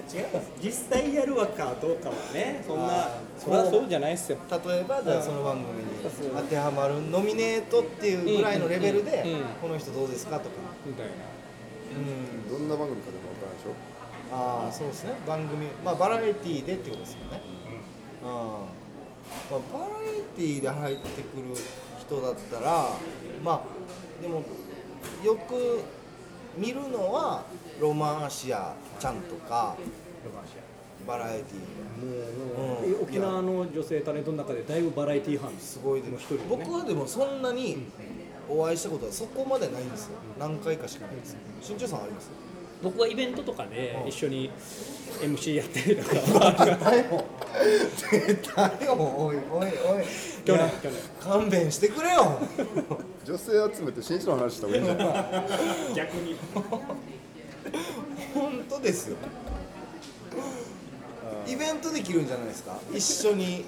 [0.62, 4.38] 実際やるわかどうかはねそんなそりゃそうじゃないっすよ。
[4.51, 5.88] 例えばじゃあその番組に
[6.35, 9.37] 当てはまるノミネートっていうぐらいのレベルでうんうん。
[9.37, 10.57] うんこの人どうですかとか。
[10.85, 11.12] みたいな。
[11.96, 12.59] うん。
[12.59, 13.72] どんな番組かでも分からんでしょ？
[14.35, 15.14] ああそうですね。
[15.27, 17.40] 番組まあバラエティーでってことですよね。
[18.22, 21.42] うん、まあ、バラエティーで入ってくる
[22.12, 22.88] 人だったら
[23.44, 24.42] まあでも
[25.25, 25.81] よく
[26.57, 27.44] 見るのは
[27.81, 29.77] ロマンシアちゃんとか
[31.07, 32.62] バラエティー。
[32.62, 33.03] もう、うん。
[33.03, 37.87] 沖縄の女性タレントの中でだいぶバラエティー班すごいでもの一人でね僕はでもそんなに
[38.48, 40.18] お会いしたことはそこまでないんですよ。
[40.38, 41.37] 何回かしかないです。
[41.61, 42.31] 新庄さんあります？
[42.83, 44.51] 僕はイベントとかで一緒に
[45.21, 46.55] MC やってるとか。
[48.11, 49.37] 絶対よおい。
[49.37, 50.05] おいおい。
[50.45, 50.99] 去年去年。
[51.21, 52.38] 勘弁してくれよ。
[53.25, 55.95] 女性集めて新一の話した方がいいんじゃない？
[55.95, 56.37] 逆に。
[58.35, 59.16] 本当ですよ。
[61.47, 62.79] イベントできるんじゃないですか？
[62.92, 63.64] 一緒に。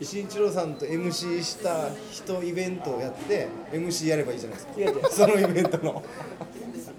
[0.00, 4.64] 新一郎さんと MC した人イベントをやって MC やればいいじゃないで
[5.10, 5.10] すか。
[5.10, 6.00] そのイベントの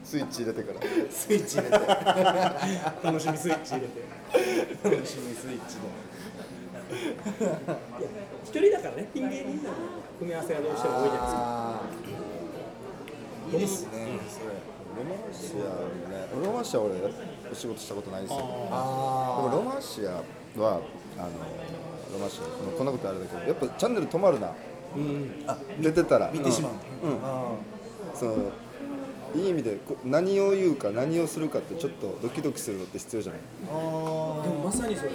[0.06, 0.80] スイッチ入れてから。
[1.10, 1.86] スイッチ入れて。
[3.04, 4.02] 楽しみスイッチ入れて。
[4.96, 5.78] 楽しみスイッチ
[8.44, 9.72] 一人だからねピン芸人の
[10.20, 11.82] 組み合わせがどうしても多いじゃないですか。
[13.52, 14.20] いいですね
[14.96, 16.28] ロマンシアね。
[16.46, 16.96] ロマンシアは俺
[17.52, 18.38] お仕事したことないんですよ。
[18.38, 20.82] でもあロマンシアは
[21.18, 21.30] あの
[22.14, 24.52] ロマンシアこのこんなことあれだけどやっぱチャンネル止まるな。
[24.96, 25.46] うん。
[25.82, 26.32] 出てたら。
[26.32, 26.72] 見てしまう。
[27.04, 27.18] うん、うん。
[27.26, 27.52] あ
[28.14, 28.52] その
[29.36, 33.42] いい意味でこ何を言うか何をするかってちょっとドキドキするのって必要じゃない？
[33.68, 35.12] あでもまさにそれ、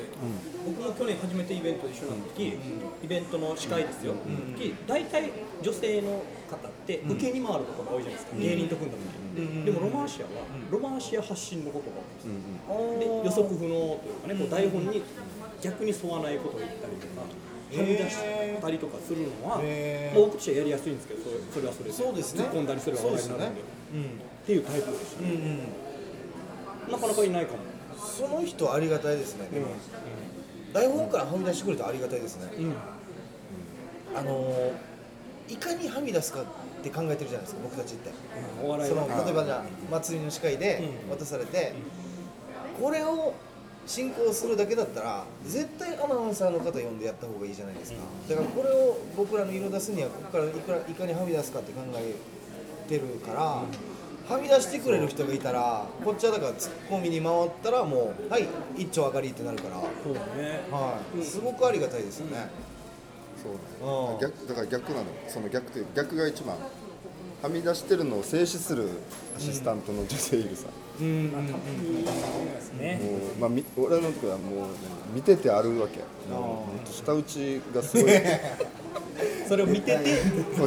[0.67, 2.59] 僕も去年初めてイベントで一緒になった時、
[3.05, 4.15] イベントの司会ですよ、
[4.57, 5.31] 時大体
[5.63, 8.99] 女性の方って受けに回ることが多いじゃないですか、芸人と組んだ
[9.35, 10.31] 時、でもロマンシアは、
[10.71, 11.97] ロマンシア発信のことが
[12.69, 13.01] 多いん。
[13.01, 15.03] ですよ、で予測不能というかね、こう台本に
[15.63, 17.27] 逆に沿わないことを言ったりとか、は
[17.71, 18.17] み出し
[18.61, 20.19] たりとかするのは、へー。
[20.19, 22.45] まあ僕としてはやりやすいんですけど、それそれはそれで、そうですね。
[22.45, 25.29] 突っ込んだりする話題になるんで、そうですねっていうタイプでしたね、
[26.91, 27.59] なかなかいないかも。
[27.99, 29.67] その人ありがたいですね、でも
[30.73, 32.75] 台本からはみ出してくれてありがたいですね、うん。
[34.17, 34.73] あのー
[35.53, 36.45] いかにはみ出すかっ
[36.83, 38.11] て考えてるじゃないですか僕たちって。
[38.61, 38.79] そのは
[39.25, 41.19] 例えばじゃあ祭りの司会でうん。
[41.19, 41.73] 渡されて、
[42.81, 43.35] これを
[43.87, 47.99] 進行するだけだったら絶対アナウンサーの方呼んでやった方がいいじゃないですか、
[48.29, 52.15] だからこれを僕らの色出すにはここからいくらいかにはみ出すかって考え
[52.91, 60.61] てるから、はみ出してくれる人がいたらこっちはだからツッコミに回ったらもうはい一丁上がりってなるから、そうだね。
[60.71, 62.49] はい、すごくありがたいですよね、
[63.43, 64.15] そううん。
[64.15, 65.07] ね逆だから逆なの。
[65.29, 66.57] その逆という逆が一番。
[67.43, 68.87] はみ出してるのを静止する
[69.35, 70.67] アシスタントの女性いるさ、
[71.01, 71.07] うん。
[71.07, 74.67] うんうんですねもうまあ、み俺のとこはもう、
[75.15, 76.01] 見ててあるわけ。
[76.31, 78.13] もうほんと舌打ちがすごい
[79.51, 80.05] それを見てて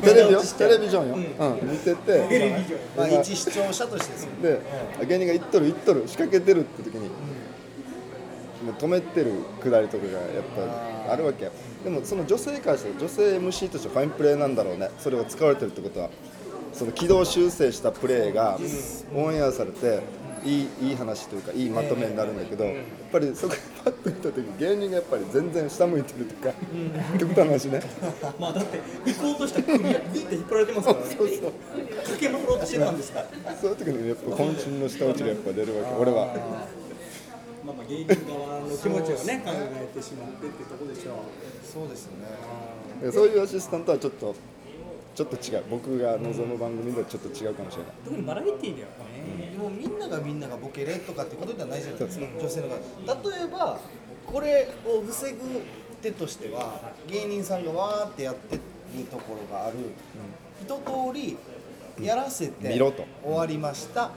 [0.02, 0.42] テレビよ。
[0.58, 1.70] テレビジョンよ、うん。
[1.72, 2.28] 見てて。
[2.28, 2.80] テレビジョン。
[2.98, 4.60] まあ一視聴者としてですよで
[5.08, 10.22] 芸人が行っとる行っとる仕掛けてるって時に、もう止めてるくだりとかがやっ
[11.08, 11.50] ぱあるわけ
[11.86, 14.90] でもその女性からして女性 MC としてファインプレーなんだろうね。
[15.00, 16.10] それが使われてるってことは。
[16.74, 18.60] その軌道修正したプレーが
[19.16, 20.02] オンエアされて
[20.46, 22.76] いいいい話というかいいまとめになるんだけど、やっ
[23.12, 26.54] ぱりそこにパッと見た時芸人がやっぱり全然下向いてるとか、
[27.20, 27.82] 極端な話ね。
[28.40, 31.16] まあだって行こうとしたら首がビって引っ張られてますからね。
[31.18, 31.52] そうそう
[32.04, 33.26] 駆け回ろうとしてたんですか。
[33.62, 36.26] そういう時にやっぱ渾身の下打ちがやっぱ出るわけ俺は。
[37.66, 41.16] まあまあ芸人側の気持ちをね考えてしまってってとこでしょう。
[41.64, 42.28] そうですよね。
[43.02, 44.36] でそういうアシスタントはちょっと
[45.16, 45.64] ちょっと違う。
[45.70, 47.92] 僕が望む番組ではちょっと違うかもしれない。
[48.04, 48.90] 特にバラエティーでは。
[48.90, 49.03] ね
[49.52, 52.26] でもみんながみんながボケれとかってことではないじゃないですか。
[52.40, 53.80] 女性の方例えば
[54.26, 55.38] これを防ぐ
[56.02, 58.62] 手としては芸人さんがわーってやってる
[59.06, 59.78] ところがある、
[60.62, 60.82] 一通
[61.14, 61.38] り
[62.06, 64.12] やらせて終わりました、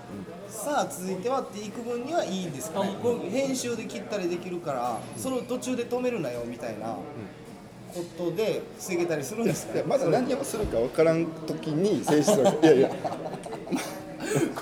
[0.49, 2.97] さあ続いてはっていく分にはいいんですかね。
[3.31, 6.97] 編集で切ったりできるからそれを途中で止めるなよみたいな
[7.97, 9.83] ことで防げたりするんですか？
[9.87, 12.67] まだ何をするか分からん時に静止するわけ。
[12.69, 12.91] いやいや。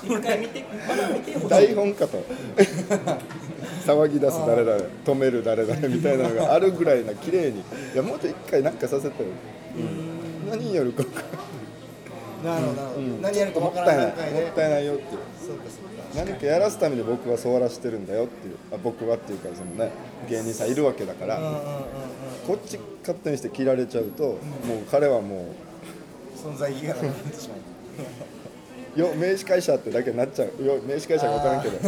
[0.03, 1.49] 一回見てまだ見てほしい。
[1.49, 2.23] 台本かと。
[3.85, 7.59] 騒ぎ出す誰々止める誰々みたいなのがあるぐらいな綺麗に。
[7.59, 7.63] い
[7.95, 9.29] やもうちょい一回なんかさせてよ、
[10.49, 11.21] 何やるか分か
[12.43, 12.53] ら。
[12.53, 12.81] んなるほど。
[12.81, 15.09] なるほど、何やるかもわからったいないもったいないよっていう。
[15.47, 16.25] そうかそうか。
[16.25, 18.55] 何かやらすために僕はそうやらしてるんだよっていう。
[18.71, 19.91] あ僕はっていうかそのね
[20.29, 21.61] 芸人さんいるわけだから、うんうんうんうん
[22.45, 24.37] こっち勝手にして切られちゃうと、もう
[24.89, 25.53] 彼はも
[26.35, 27.57] 存在意義がなくなってしまう。
[28.95, 30.47] うよ名刺会社ってだけになっちゃう。
[30.63, 31.79] よ名刺会社が分からんけど。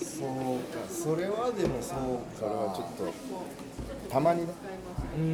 [0.00, 0.28] そう
[0.70, 2.38] かそれはでもそうか。
[2.38, 3.12] それはちょっと
[4.08, 4.52] たまにね
[5.16, 5.32] うんうんう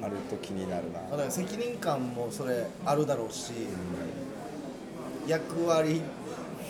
[0.00, 1.00] んあると気になるな。
[1.10, 3.52] だから責任感もそれあるだろうし、
[5.26, 6.02] 役割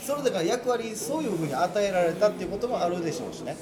[0.04, 3.56] それだから役割そういうふうに与えられたっていうこともあるでしょうしね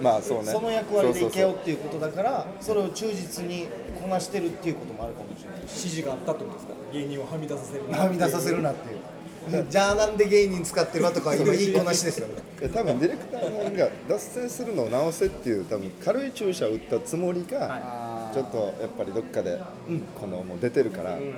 [0.00, 0.52] まあそうね。
[0.52, 3.66] その役割でいけよっていうことだからそれを忠実に
[4.00, 5.60] こなしてるっていうこともあるかもしれない。
[5.60, 6.74] 指示があったってことですか？
[6.92, 9.66] 芸人をはみ出させるなはみ出させるなっていう。
[9.70, 12.34] じゃあなんで芸人使ってるわとか今いいこなしですよね。
[12.74, 19.60] 多分ディレクターが脱線するのを直せっていう多分軽い注射を打ったつもりがちょっとやっぱりどっかで
[20.20, 21.34] このもう出てるから、うんうんうん。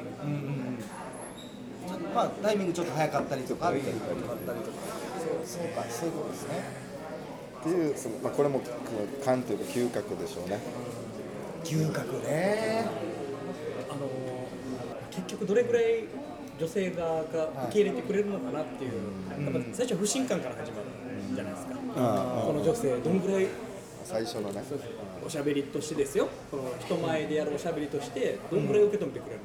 [2.14, 4.78] まあタイミングちょっと早かったりとかっていうことだったりとか。
[5.44, 6.87] そうそうかそういうことですね
[7.60, 10.58] っていうまあ、これもこの感というか嗅覚でしょうね。
[11.64, 12.86] 嗅覚ね。
[13.90, 14.08] あの
[15.10, 16.04] 結局どれぐらい
[16.58, 18.92] 女性側が受け入れてくれるのかなっていう、
[19.44, 20.84] やっぱ最初は不信感から始まる
[21.34, 21.74] じゃないですか、
[22.46, 23.46] この女性どんぐらい
[24.04, 24.62] 最初のね。
[25.26, 26.28] おしゃべりとしてですよ。
[26.50, 29.40] この人前でやるおしゃべりとしてどんぐらい受け止めてくれる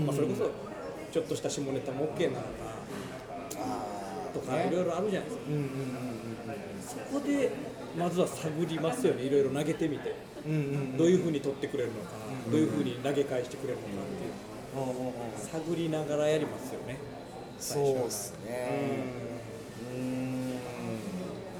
[0.00, 0.50] のか、まあ、それこそ
[1.12, 2.42] ちょっとした下ネタも OK なのか
[4.34, 5.42] とかいろいろあるじゃないですか、
[6.86, 7.50] そこで
[7.98, 9.24] まずは探りますよね。
[9.24, 10.14] いろいろ投げてみて、
[10.96, 12.10] どういうふうに取ってくれるのか、
[12.50, 14.32] どういうふうに投げ返してくれるのかっていう。
[15.50, 16.98] 探りながらやりますよね。
[17.58, 19.04] そうっすね。
[19.94, 20.58] うん。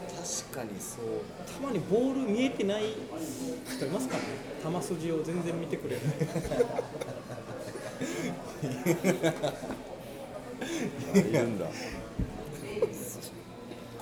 [0.08, 1.04] 確かにそう。
[1.52, 2.94] たまにボール見えてない
[3.66, 4.28] 人いますからね。
[4.80, 6.02] 球筋を全然見てくれる
[11.14, 11.32] い。
[11.32, 11.66] るんだ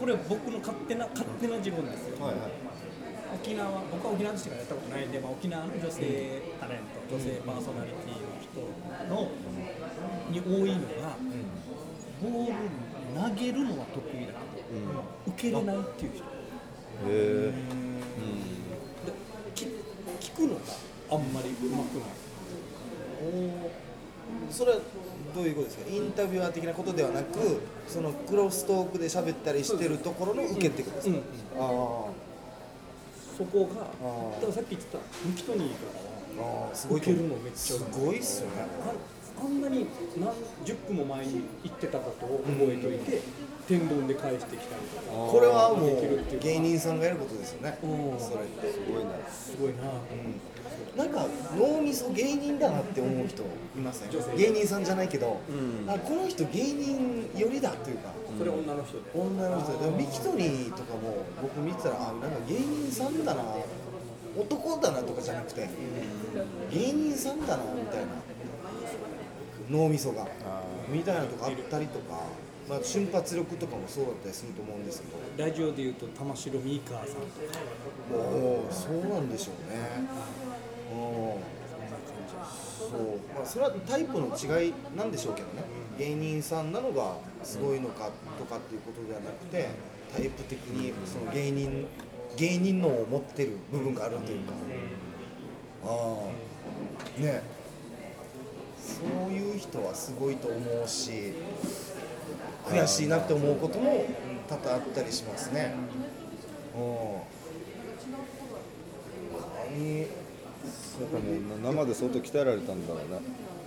[0.05, 2.53] これは僕の勝手な勝手な自分ですよ、はいはい。
[3.41, 8.61] 沖縄僕は沖縄でしかやったことないんで、まあ、沖縄の女性タレント女性パーソナリティの人
[9.09, 9.33] の
[10.29, 11.17] に多いのが、
[12.21, 12.69] ボール
[13.17, 16.21] 投げるのは得意だけど、受けれないっていう人。
[16.21, 16.29] へ
[17.09, 17.53] え
[20.21, 20.61] 聞くのが
[21.13, 22.13] あんまりうまくない。
[24.51, 24.79] それは
[25.35, 25.91] どういうことですか？
[25.91, 31.17] インタビュアー的なことではなくそのクロストークで喋ったりしてるところの受けってことですか、
[31.57, 31.61] あ
[33.37, 33.81] そこがだ
[34.43, 35.75] からさっき言ってたミキトニーか
[36.39, 38.55] らはあすごい受けるのめっちゃすごいっすよね
[39.45, 39.87] んなに
[40.19, 40.33] 何
[40.65, 43.23] 十分も前に言ってたことを覚えといて、
[43.69, 45.33] 天丼で返してきたりとか。
[45.33, 47.79] これはもうう芸人さんがやることですよね。
[47.83, 48.19] うん。
[48.21, 48.73] それって。
[48.73, 49.85] すごいねすごいな。
[50.97, 51.27] なんか
[51.57, 53.47] 脳みそ芸人だなって思う人い
[53.79, 54.11] ません？
[54.37, 55.41] 芸人さんじゃないけど、
[55.89, 58.11] あこの人芸人寄りだというか。
[58.39, 59.03] それ女の人で。
[59.15, 59.91] 女の人で。
[59.91, 63.43] もミキトリーとかも僕見てたらあなんか芸人さんだな。
[64.37, 65.69] 男だなとかじゃなくて
[66.69, 68.07] 芸人さんだなみたいな
[69.71, 72.21] 脳みそがあみたいなとこあったりとか、
[72.69, 75.45] まあ、瞬発力とかもそうだったりすると思うんですけど。
[75.49, 78.31] ラジオでいうと玉城ミーカーさんとか。
[78.31, 79.81] もうそうなんでしょうね。
[80.93, 81.55] うん。
[82.91, 83.01] そう。
[83.35, 85.65] まあそれはタイプの違いなんでしょうけどね。
[85.99, 89.69] 芸人さんなのがすごいのかとかっていうことではなくて
[90.15, 91.87] タイプ的にその芸人
[92.37, 94.53] 芸人のを持ってる部分があるというか。
[95.87, 96.17] あ
[97.19, 97.54] あね
[98.99, 101.35] そういう人はすごいと思うし
[102.67, 104.05] 悔しいなって思うことも
[104.49, 105.75] 多々あったりしますね。
[106.77, 106.83] うん。
[111.01, 113.19] やっぱもう生で相当鍛えられたんだろうね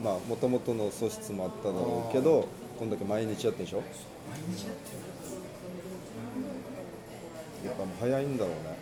[0.01, 2.47] まあもともとの素質もあっただろうけど
[2.79, 3.83] こんだけ毎日やってんでしょ？
[7.65, 8.77] やっぱもう早いんだろうね。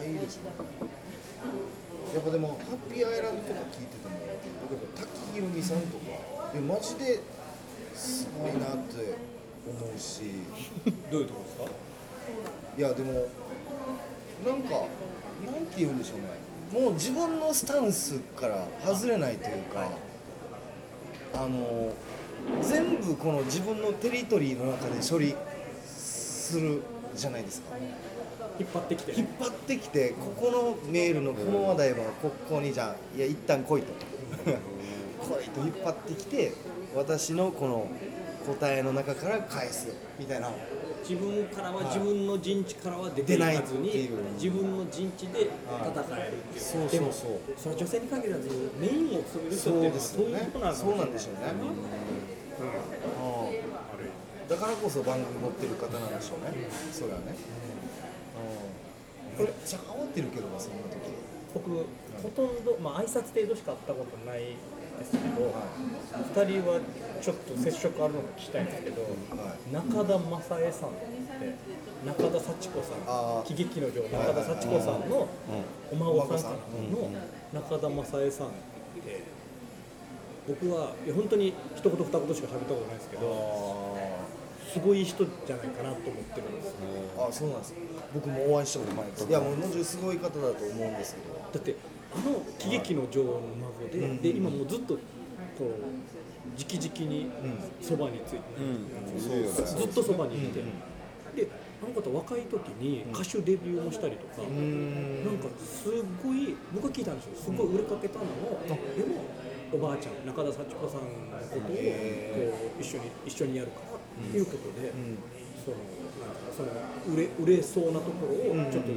[0.00, 0.50] 早いですね。
[2.14, 4.16] やっぱでもハッピーアイランドとか聞いてても
[5.32, 6.04] 例えば滝ひろみさんとか。
[6.52, 7.20] いやマジで
[7.94, 9.16] すごいなって
[9.66, 10.22] 思うし。
[11.10, 11.64] どういうとこですか？
[12.76, 13.12] いやでも
[14.46, 16.82] なんかなんて言うんでしょうね。
[16.84, 19.88] もう自分のスタンスから外れないというか
[21.34, 21.92] あの
[22.62, 25.34] 全部この自分のテリトリーの中で処理
[25.86, 26.82] する
[27.14, 27.76] じゃないですか。
[28.58, 29.12] 引っ張ってきて。
[29.18, 33.92] 引っ張ってきてここのメールのこの話題はここにじゃあいや一旦来いと
[35.22, 36.52] 来いと引っ張ってきて
[36.94, 37.88] 私のこの
[38.46, 40.50] 答えの中から返すみたいな。
[41.02, 44.08] 自分からは自分の陣地からは出て出ないずに
[44.38, 45.50] 自分の陣地で戦
[46.14, 47.40] えるっていう、そうでもそう。
[47.58, 50.86] それは女性に限らずメインを務める人ってそういうのはですよね。
[50.86, 51.50] そういうことなんでしょうね。
[51.50, 51.74] うん。
[53.50, 54.46] うん。
[54.46, 56.54] だからこそ番組持ってる方なんでしょうね。
[56.92, 57.34] それはね。
[59.34, 59.44] うん。
[59.44, 61.02] めっちゃ慌てるけどなそんな時。
[61.52, 61.66] 僕
[62.22, 64.54] ほとんどまあ挨拶程度しか会ったことない
[65.02, 65.66] ですけど、は
[66.34, 66.80] 2人は
[67.20, 69.08] ちょっと接触あるのか聞きたいんですけど、は
[69.58, 69.72] い。
[69.72, 71.06] 中田正恵さんって
[72.06, 75.28] 中田幸子さん喜劇の女王中田幸子さんの
[75.90, 76.58] お孫さんか
[76.90, 77.10] の
[77.52, 79.22] 中田正恵さんって
[80.48, 83.91] 僕はいや本当に一言二言しか喋ったことないですけど
[84.72, 86.74] すごい人じゃないかなと思ってるんですよ
[87.18, 87.74] あそうなんです
[88.14, 89.28] 僕もお会いしたことないです。
[89.28, 91.40] いやもうもちろんすごい方だと思うんですけど。
[91.52, 91.76] だって
[92.14, 93.40] あの喜劇の女王の
[93.80, 94.22] 孫で,、うん。
[94.22, 95.00] で今もうずっとこ
[95.60, 95.72] う
[96.60, 97.30] 直々に
[97.80, 99.16] そばについて、うん。
[99.16, 99.56] いるよね。
[99.64, 101.48] ずっとそばにいて、で
[101.82, 105.24] あの方若い時に歌手デビューもしたりとか、ん。
[105.24, 105.88] なんかす
[106.22, 107.32] ごい僕は聞いたんですよ。
[107.36, 109.24] すごい売れかけたのを、でも
[109.72, 113.91] おばあちゃん中田幸子さんのことをこう一緒に一緒にやるから
[114.34, 114.92] いうことで、
[115.64, 115.76] その
[116.20, 116.68] なんかその
[117.14, 118.90] 売れ売れそうなところをちょっと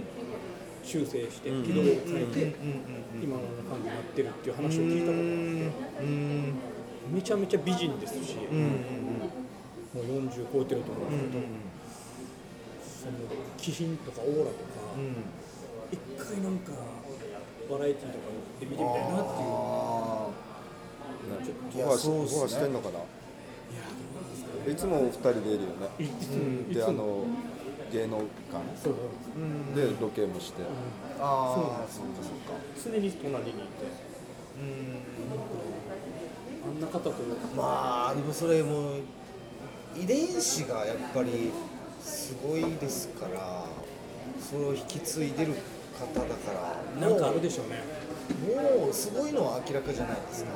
[0.83, 2.55] 修正して軌道を変えて
[3.21, 5.23] 今の感じになってるっていう話を聞いたことが
[5.97, 6.53] あってうん。
[7.13, 8.57] めちゃめちゃ美人ですし、うん。
[8.57, 8.65] うん。
[9.93, 11.17] もう40超えてると思うんで
[12.83, 13.13] すけど、その
[13.57, 14.53] 気品とかオーラとか、
[15.91, 16.71] 一回なんか
[17.69, 18.25] バラエティーとか
[18.59, 19.21] で見てみたいなっていう。
[19.21, 20.29] あ
[21.73, 22.37] いやオファーしそうっすね。
[22.37, 22.99] オファーしてんのかな？
[22.99, 23.01] い
[24.73, 25.89] つもお二人でいるよね。
[25.99, 26.37] いつも
[26.71, 26.73] いつも。
[26.73, 27.25] であの
[27.91, 28.25] 芸能館。
[29.75, 30.63] でロケもして。
[30.63, 30.65] ー
[31.19, 32.57] あーそうかそうか。
[32.83, 33.59] 常に隣にいて。
[36.65, 36.81] あん。
[36.81, 37.11] な方と
[37.55, 39.01] まあでもそれもう
[39.95, 41.51] 遺伝子がやっぱり
[42.01, 43.65] すごいですから
[44.41, 45.53] それを引き継いでる
[45.97, 46.35] 方だか
[46.99, 47.83] らなんかあるでしょうね。
[48.79, 50.49] もうすごいのは明らかじゃないですか、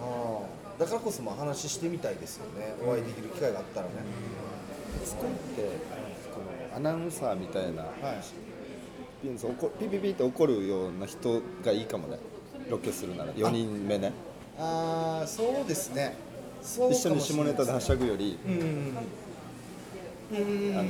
[0.00, 0.40] ああ
[0.78, 2.74] だからこそまあ話してみたいですよね。
[2.86, 3.92] お会いできる機会があったらね、
[5.04, 5.62] ツコって
[6.34, 7.92] このアナウンサーみたいなはい。
[9.22, 12.18] ピン怒ピピピって怒るような人がいいかもね。
[12.70, 14.12] ロケするなら4人目ね。
[14.58, 16.16] ああそうですね。
[16.62, 18.96] 一緒に下ネタではしゃぐぐよりうん。
[20.32, 20.78] うん。
[20.78, 20.88] あの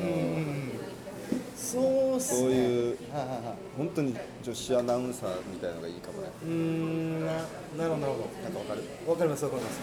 [1.57, 2.39] そうっすね。
[2.41, 3.41] そういうはいはいはい
[3.79, 4.15] 本当に
[4.45, 6.29] 女子アナウンサーみたいのがいいかもね。
[6.45, 7.43] うーんななる
[7.79, 8.43] ほどなるほど。
[8.43, 8.83] なんかわかる？
[9.09, 9.81] わかりますわかります。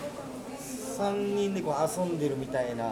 [1.00, 2.92] 3人でこう遊んでるみたいな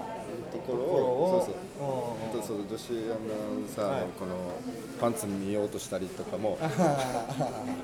[0.52, 2.44] ところををそうそう。
[2.48, 4.02] そうそう女子アナウンサーはい。
[4.02, 4.36] のこの
[5.00, 6.58] パンツ見ようとしたりとかも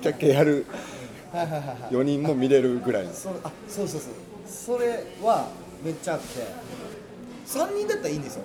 [0.02, 0.66] キャッキャやる
[1.92, 3.14] 4人も見れるぐらいの。
[3.14, 4.12] そあそうそうそう。
[4.78, 5.48] それは
[5.84, 6.26] めっちゃあって。
[7.48, 8.44] 3人だったらいいんですよ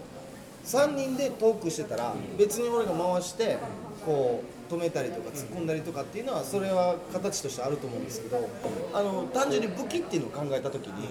[0.65, 3.59] 3人でトークしてたら別に俺が回して
[4.07, 8.49] こう止めたりとか突っ込んだりとかっていうのはそれは形としてあると思うんですけど
[8.95, 11.09] あの単純に武器っていうのを考えた時に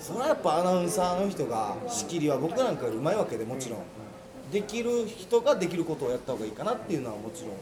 [0.00, 3.78] それはやっぱアナウンサーの人が仕切りは僕なんかよりうまいわけでもちろん。
[4.52, 7.52] できる人ができることをやった方がいいかなっていうのはもちろん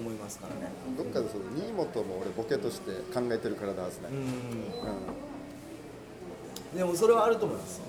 [0.00, 0.72] 思いますからね。
[0.98, 4.18] どっかでそう新本も俺ボケとして考えてるからだはずね、うん
[6.74, 6.78] うん。
[6.78, 7.80] でもそれはあると思います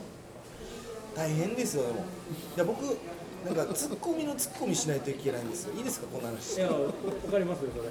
[1.16, 2.06] 大変ですよでも。
[2.56, 2.98] いや僕
[3.46, 5.74] なんかツッコミのツッコミしないといけないんですよ。
[5.76, 6.58] いいですかこんな話。
[6.58, 6.92] いやわ
[7.30, 7.90] かりますよそれ。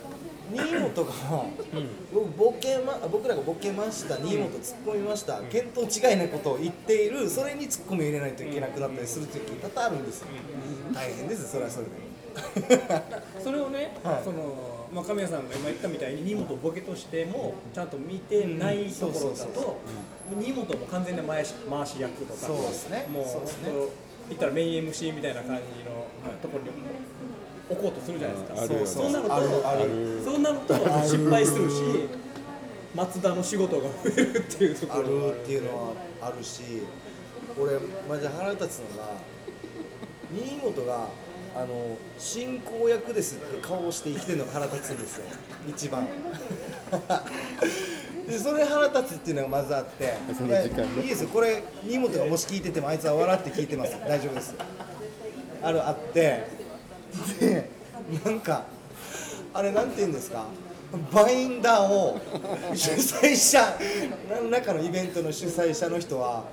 [0.65, 1.13] 新本が、
[2.13, 10.27] 僕ボケま僕らがボケました新本突っ込みました、見当違いなことを言っているそれにツッコミを入れないといけなくなったりする時多々あるんですよ、
[10.93, 11.91] 大変ですそれはそれで
[13.43, 14.25] それをね、はい。
[14.25, 19.81] そのまあ、神谷さんが今言ったみたいに荷物をボケとしてもちゃんと見てないところだと
[20.37, 23.09] 荷物も完全に回し回し役とかそうですね。
[23.11, 23.73] もうそうですね。
[24.29, 26.07] 言ったらメイン MC みたいな感じの
[26.43, 26.71] ところに
[27.71, 29.35] 置こうとするじゃないですか、そうなると
[30.25, 30.75] そうなると
[31.05, 31.77] 失敗するし
[32.95, 36.63] 松田の仕事が増えるっていうとこあろるっていうのはあるし
[37.59, 37.79] 俺
[38.09, 39.15] マジで腹立つのが
[40.31, 41.09] 新本が
[41.55, 45.25] あの進行役ですって顔をして生きてるのが腹立つんですよ。
[45.69, 46.07] 一番。
[48.27, 50.15] でそれ腹立つっていうのがまずあって。
[50.37, 50.89] その時間ね。
[50.95, 51.29] いやいいですよ。
[51.29, 53.93] これ新本がもし聞いててもあいつは笑って聞いてます。
[54.09, 54.55] 大丈夫です
[55.63, 56.45] あるあって。
[57.41, 57.69] で
[58.25, 58.65] なんか
[59.53, 60.47] あれなんて言うんですか？
[61.13, 62.19] バインダーを
[62.75, 63.79] 主催者
[64.31, 66.45] 何らかのイベントの主催者の人は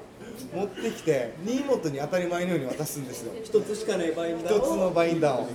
[0.54, 3.34] 持ってきて新本に当たり前のように渡すんですよ。
[3.44, 4.58] 一つしかないバインダーを。
[4.58, 5.48] 一つのバインダーを。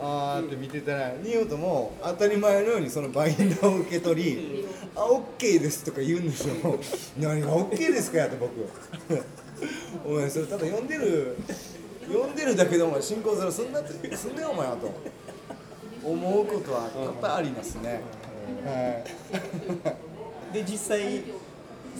[0.00, 4.64] あーって見てたら新本も当たり前のようにそのバインダーを受け取り
[4.96, 6.54] 「あオッケーです」とか言うんですよ。
[7.18, 8.50] 何がオッケーですかやって僕。
[10.04, 11.36] お前それただ読んでる
[12.08, 14.92] 読んでるだけでお前進行するそんなってすんだよお前はと。
[16.04, 18.00] 思うことは多々ありますね、
[18.64, 19.04] は
[20.50, 20.52] い。
[20.52, 21.22] で実際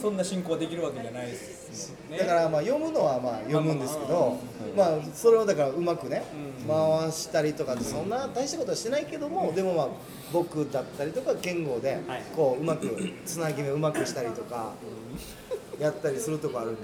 [0.01, 1.52] そんな進行できるわけじゃないです
[1.91, 2.17] もんね。
[2.17, 4.37] だからまあ読むのはまあ読むんですけど、
[4.75, 6.23] まあそれをだからうまくね、
[6.67, 9.87] 回したりとかそんな大したことはしてないけども、でもまあ
[10.31, 12.23] 僕だったりとか剣豪ではい。
[12.35, 14.73] こううまくつなぎ目うまくしたりとか
[15.79, 16.81] やったりするとこあるんで。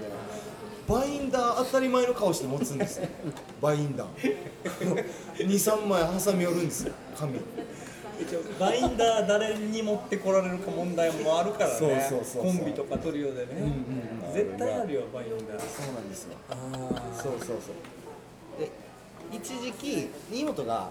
[0.88, 3.06] バインダー当たり前の顔して持つんですよ。
[3.62, 4.50] バインダー。
[5.38, 7.38] 23枚挟み寄るんですよ紙
[8.22, 11.76] 一応バインダー誰に持ってこられるか問題もあるからね。
[11.76, 12.42] そうそうそうそう。
[12.44, 13.46] コンビとかトリオでね、
[14.32, 15.58] 絶対あるよバインダー。
[15.60, 16.36] そうなんですよ。
[16.50, 16.54] あ
[17.14, 18.60] そうそうそう。
[18.60, 18.70] で
[19.32, 20.90] 一時期新本が、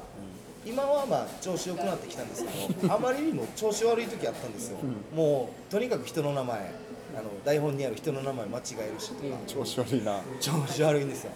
[0.66, 4.78] 今はまあ調子良くなってきたんですけど あまりにも調子悪い時あったんですよ、
[5.16, 6.58] もうとにかく人の名前
[7.18, 10.22] あの台本にある人の名前間違えるしとか、調子悪いな。
[10.40, 11.32] 調子悪いんですよ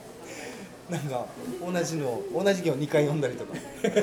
[0.90, 1.26] なんか
[1.62, 3.54] 同じの同じ行2回読んだりとか。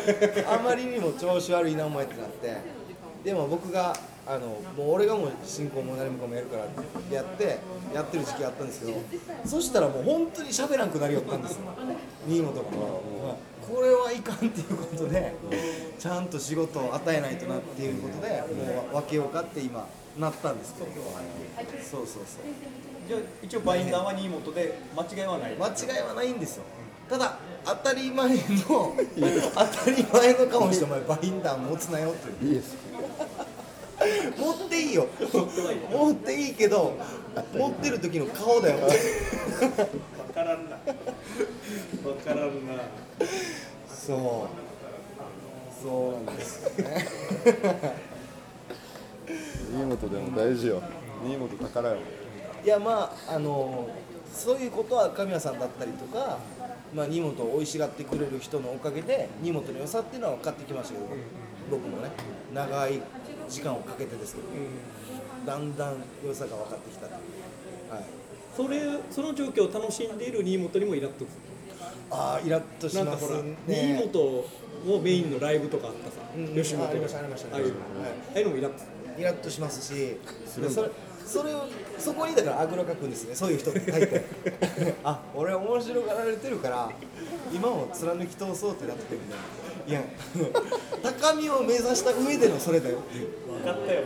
[0.54, 2.80] あまりにも調子悪いなお前ってなって。
[3.24, 3.94] でも僕が
[4.26, 7.58] あのもう俺がもう進行も何もかもやるからってやって
[7.94, 8.98] やってる時期あったんですけど
[9.44, 11.62] そしたらもう本当に喋らんくなりよったんですよ。
[12.28, 15.34] 新本が、これはいかんっていうことで
[15.98, 19.86] ちゃんと仕事を与えないとなっていうことでもう分けようかって今
[20.18, 20.86] なったんですけど。
[21.82, 25.56] そうそうそうじゃあ一応バインダーは新本で間違いはない。
[25.56, 26.64] 間違いはないんですよ。
[27.08, 28.94] ただ当たり前の当
[29.66, 32.52] たり前の顔してお前バインダー持つなよっていう。
[32.52, 32.76] いいです。
[34.38, 35.06] 持っていいよ。
[35.90, 36.96] 持っていいけど
[37.54, 38.78] 持ってる時の顔だよ。
[38.78, 38.90] 分
[40.34, 40.76] からんな。
[42.02, 42.82] 分からんな。
[43.88, 44.70] そう。
[45.82, 47.06] そうなんですよね。
[49.72, 50.82] 新本でも大事よ。
[51.24, 51.96] 新本宝よ
[52.64, 53.88] いやまああの
[54.32, 56.38] そういうことは神谷さんだったりとか、
[56.94, 61.06] まあ、荷物を美味しがってくれる人のおかげで荷物の良さっていうのは分かってきましたけど
[61.70, 62.10] 僕もね
[62.54, 63.00] 長い
[63.48, 64.46] 時間をかけてですけど
[65.46, 67.14] だんだん良さが分かってきたと。
[67.14, 68.04] いうはい。
[68.56, 71.28] それその状況を楽しんでいる新本にもイラッとく
[72.10, 73.56] ああイラッとしますね。
[73.66, 74.44] 新本
[74.88, 78.84] をメインのライブとかあったさ、うん吉本ありましたありましたああいうの、もイラッと
[79.18, 80.16] イラッとしますし
[80.60, 80.90] でそれ
[81.30, 81.62] それを
[81.96, 83.36] そこにだからあぐらかくんですね。
[83.36, 84.20] そういう人って大抵
[85.04, 86.90] あ俺面白がられてるから
[87.52, 89.34] 今を貫き通そうってなってるんで
[89.86, 90.02] いや
[91.02, 92.98] 高みを目指した上でのそれだよ。
[92.98, 94.02] っていう分かったよ。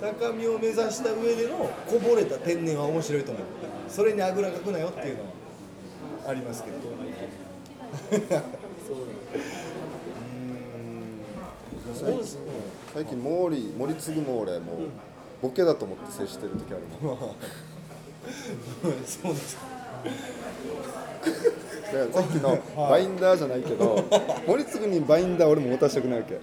[0.00, 1.56] 高みを目指した上での
[1.88, 3.42] こぼれた天然は面白いと思う。
[3.88, 5.30] それにあぐらかくなよっていうのは
[6.28, 6.76] ありますけど。
[8.86, 8.98] そう
[11.98, 12.63] そうですね
[12.94, 14.76] 最近毛利森次も俺もう
[15.42, 17.18] ボケだと思って接してる時あるもん。
[19.04, 19.62] そうですか。
[21.92, 24.04] だからさっきのバインダーじゃないけど
[24.46, 26.38] 森次にバインダー俺も持たしたくないわけ。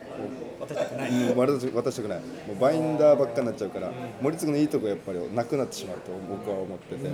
[0.59, 1.09] 渡したくない。
[1.09, 2.19] うん渡したくない。
[2.19, 3.89] もうバインダーばっかになっちゃうから
[4.21, 7.09] 森次のいいとこやっぱりなくなってしまうと僕は思ってて。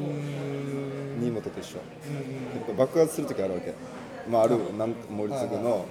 [1.19, 1.77] 新本と一緒。
[1.77, 1.83] や
[2.63, 3.73] っぱ爆発する時あるわけ。
[4.27, 5.85] まああるなん森次の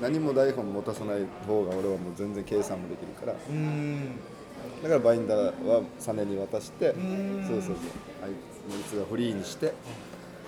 [0.00, 3.32] 何も台本持たさない方が俺はもう全然計算もできるから。
[4.82, 7.44] だからバインダーはサネに渡してん。
[7.46, 7.76] そうそうそう。
[8.24, 8.30] あい。
[8.88, 9.66] つがフリーにして。
[9.66, 9.72] は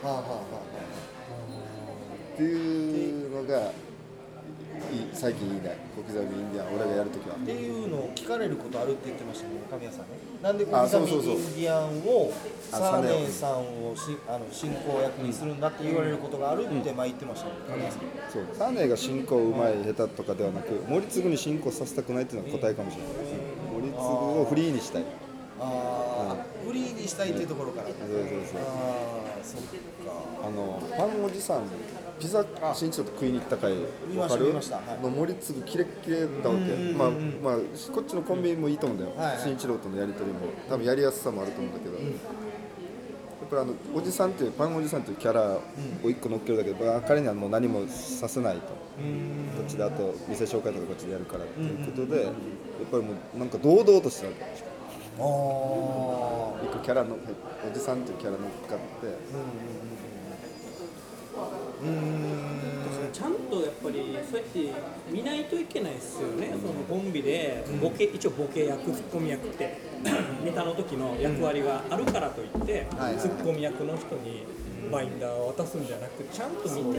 [0.05, 0.39] あはあは
[2.35, 3.73] っていうのが
[5.13, 7.35] 最近いいね小刻みインディアン俺がやるときは。
[7.35, 10.19] あっていうのを聞かれることあるって言ってましたね神谷さんね。
[10.43, 12.33] なんで小あ刻みインディアンを
[12.73, 13.61] あサーネサネーさん
[13.91, 18.01] をしあの進行役にするんだって言われることがあるって前言ってましたね神谷さん。
[18.33, 23.13] そうサネが進行うまい下手とかではなく森次に進行させたくないっていうのが答えかもしれない
[23.73, 25.05] 森次をフリーにしたい。
[25.61, 27.89] ああフリーにしたいっていうところから。
[27.89, 29.69] そうそうそうああそっか。
[30.45, 31.63] あのパンおじさん
[32.21, 32.45] ピザ
[32.75, 33.73] 新一郎と食いに行った回
[34.09, 35.03] 見ましたわかる？
[35.03, 37.11] の森次キレッキレだわけうんまあ
[37.43, 37.57] まあ
[37.93, 39.27] こっちのコンビもいいと思うんだよ、はい。
[39.35, 40.41] はい新一郎とのやり取りも。
[40.69, 42.05] 多分やりやすさもあると思うんだけど、やっ
[43.51, 45.59] ぱりあのおじさんっていうパンおじさんっていうキャラ
[46.05, 48.73] を一個乗っけるだけで、まあ彼にはもう何もさせないと、こ
[49.63, 52.33] っちであと店紹介とかこっちでやるからっていうことで、やっ
[52.91, 58.83] ぱりもうなんか堂々としてるわけああ一個キャラのおじさんっていうキャラ乗っかって
[63.13, 64.73] ちゃんとやっぱりそうやって
[65.11, 69.93] 見ないといけないですよね、そのコンビでボケ、一応ボケ役、ツッコミ役って。
[70.45, 73.19] ネタの時の役割があるからといって、はいはい。
[73.21, 74.45] ツッコミ役の人に
[74.91, 76.99] バインダーを渡すんじゃなくちゃんと見て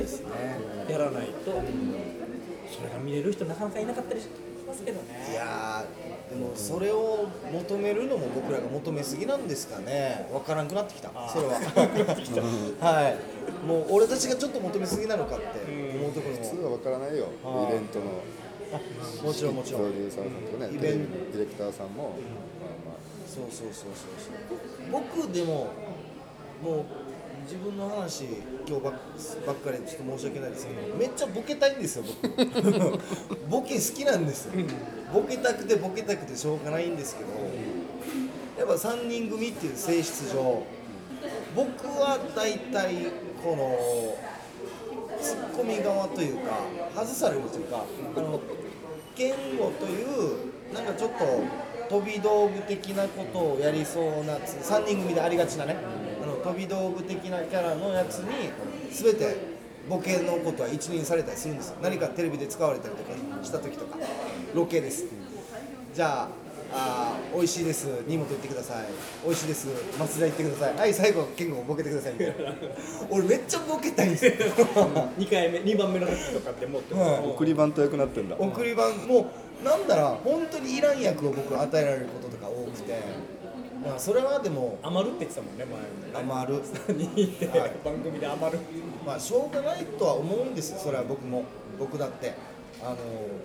[0.89, 1.51] やらないと、
[2.71, 4.27] それが見れる人なかなかいなかったりし
[4.65, 5.35] ますけどいね。
[5.35, 6.02] やー
[6.33, 10.27] でもそれを求めるのも僕らが求めすぎなんですかね。
[10.31, 11.11] 分からんくなってきた。
[11.29, 11.53] それは。
[12.81, 13.67] はい。
[13.67, 15.45] もう俺たちがちょっと求めすぎなのかって
[15.95, 16.35] 思うところ。
[16.35, 17.27] も普通は分からないよ。
[17.43, 17.75] はい。
[17.75, 18.05] イベントの。
[19.23, 19.81] もちろんもちろん。
[19.81, 22.13] プロデューサーさんとかねイベンテレビのディレクターさんも、まあ
[22.89, 22.97] ま
[23.29, 24.89] そうそうそうそうそう。
[24.89, 25.67] 僕でも
[26.63, 26.85] もう
[27.43, 28.25] 自分の話
[28.67, 28.93] 今日ばっ
[29.45, 32.99] ばっかりでちょっと申し訳ないですけどめっちゃボケたいんですよ僕。
[33.49, 34.53] ボケ好きなんですよ。
[35.13, 37.29] ボケたくてボケたくてしょうがないんですけど
[38.57, 40.63] やっぱ3人組っていう性質上
[41.55, 42.95] 僕は大体
[43.43, 44.15] この
[45.21, 46.59] ツッコミ側というか
[46.95, 47.83] 外されるというか
[48.15, 48.39] あの
[49.15, 55.75] 言語というなんかちょっと飛び道具的なことをやりそうな3人組でありがちなね
[56.43, 58.51] 飛び道具的なキャラのやつに
[58.91, 59.37] 全て
[59.89, 61.75] ボケのことは一任されたりするんですよ。
[61.81, 63.11] 何かテレビで使われたりとか
[63.43, 63.97] した時とか。
[64.53, 65.05] ロケです。
[65.93, 66.27] じゃあ
[66.75, 67.85] あー美味しいです。
[68.07, 68.85] 荷物行ってください。
[69.23, 69.67] 美味しいです。
[69.99, 70.75] 松田行ってください。
[70.75, 72.53] はい最後健吾ボケてくださいみたいな。
[73.11, 74.31] 俺めっちゃボケたいんですよ。
[75.19, 78.35] 2回目、2番目の時とかってもっと、はいあ送りバント役なってんだ。
[78.39, 79.27] 送り番も
[79.61, 82.99] うなんだら本当にいらん役を僕与えられることとか多くて
[83.85, 85.65] まあそれはでも余るって言ってたもんね、
[86.13, 86.23] 前。
[86.23, 86.61] 余る。
[86.95, 87.71] にいて、はい。
[87.83, 88.59] 番組で余る。
[89.05, 91.43] まあしょうがないとは思うんですよそれは僕も。
[91.79, 92.33] 僕だって。
[92.81, 92.97] あの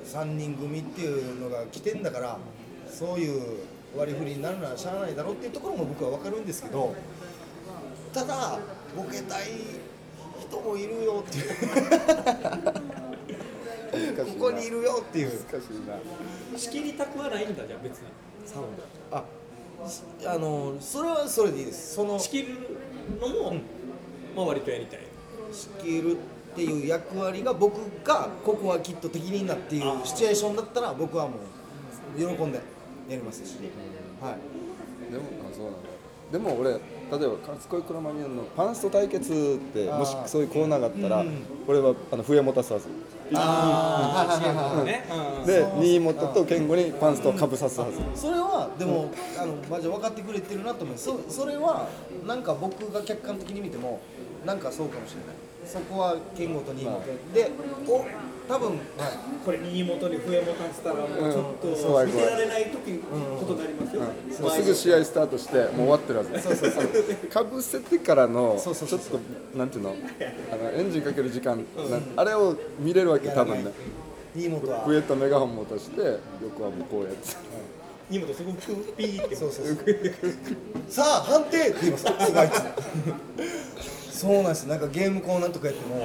[0.04, 2.38] 3人組っていうのが来てんだから
[2.90, 3.60] そういう
[3.96, 6.92] 割り振りになるのはしゃあないだろうっていうところも僕は分かるんですけど
[8.12, 8.58] ただ
[8.96, 9.44] ボケたい
[10.40, 11.48] 人もいるよっていう。
[14.24, 15.30] ここにいるよっていう。
[15.30, 16.58] 難しいな。
[16.58, 18.06] 仕切りたくはないんだ、じゃあ別に。
[18.44, 18.64] サウン
[19.10, 19.16] ド。
[19.16, 19.24] あし
[20.26, 21.94] あのそれはそれでいいです。
[21.94, 22.48] その仕切る
[23.20, 23.54] のも、
[24.36, 25.00] まあ割とやりたい。
[25.52, 31.36] 仕切るっていう役割が僕がここはきっと適任だっていうシチュエーションだったら僕はも
[32.16, 32.58] う喜んで
[33.08, 33.56] やりますし、
[34.20, 34.36] は
[35.08, 35.78] い、でもあそうなんだ。
[36.32, 36.78] でも俺
[37.10, 39.34] 例えば「かつこいクロマニオン」のパンスト対決っ
[39.72, 41.42] てもしそういうコーナーがあったら、うん。
[41.66, 42.86] 俺はあの笛持たすはず。
[45.46, 51.88] で新本と健吾にパンストをかぶさすはず、それはでも、あのマジで分かってくれてるなと思うそそれは
[52.26, 54.00] なんか僕が客観的に見ても
[54.46, 55.36] なんかそうかもしれない
[55.66, 57.02] そこは健吾と新本
[57.34, 57.50] で
[57.86, 58.06] お
[58.48, 58.78] 多分、はい、
[59.44, 64.02] これ新本に笛もたせたらもうちょっと見てられない時ことになりますよ、
[64.40, 66.30] もうすぐ試合スタートしてもう終わってるはず。
[66.40, 67.28] そうそうそう。
[67.28, 69.20] かぶせてからのちょっそうそうそう。
[69.52, 69.90] となんていうの？
[70.52, 71.64] あのエンジンかける時間、な
[72.16, 73.70] あれを見れるわけ多分ね。
[74.34, 77.36] 笛とメガホン持たして横はもうこうやって。
[78.10, 78.62] 新本すごく
[78.96, 79.36] ピーって。
[79.36, 79.76] そうそうそう。
[80.88, 81.68] さあ判定。
[81.68, 82.06] って言います
[84.18, 86.04] そうなんですなんかゲームコーナーとかやっても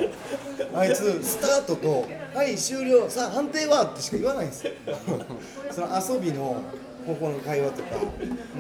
[0.80, 2.06] あいつスタートと
[2.36, 3.10] 「はい終了。
[3.10, 4.74] さあ判定は?」ってしか言わないんですよ。
[5.72, 6.58] その遊びの
[7.08, 7.90] ここの会話とか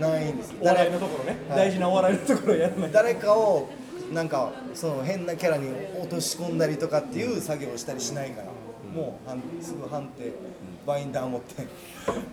[0.01, 1.57] ないんですお笑い誰のところね、はい。
[1.59, 3.67] 大事なお笑いのところやらない誰かを
[4.11, 5.67] なんかその変なキャラに
[6.01, 8.47] 落とし込んだりとかっていう作業をしたりしないから
[8.91, 10.31] もうはんすぐ判定
[10.87, 11.67] バインダー持って。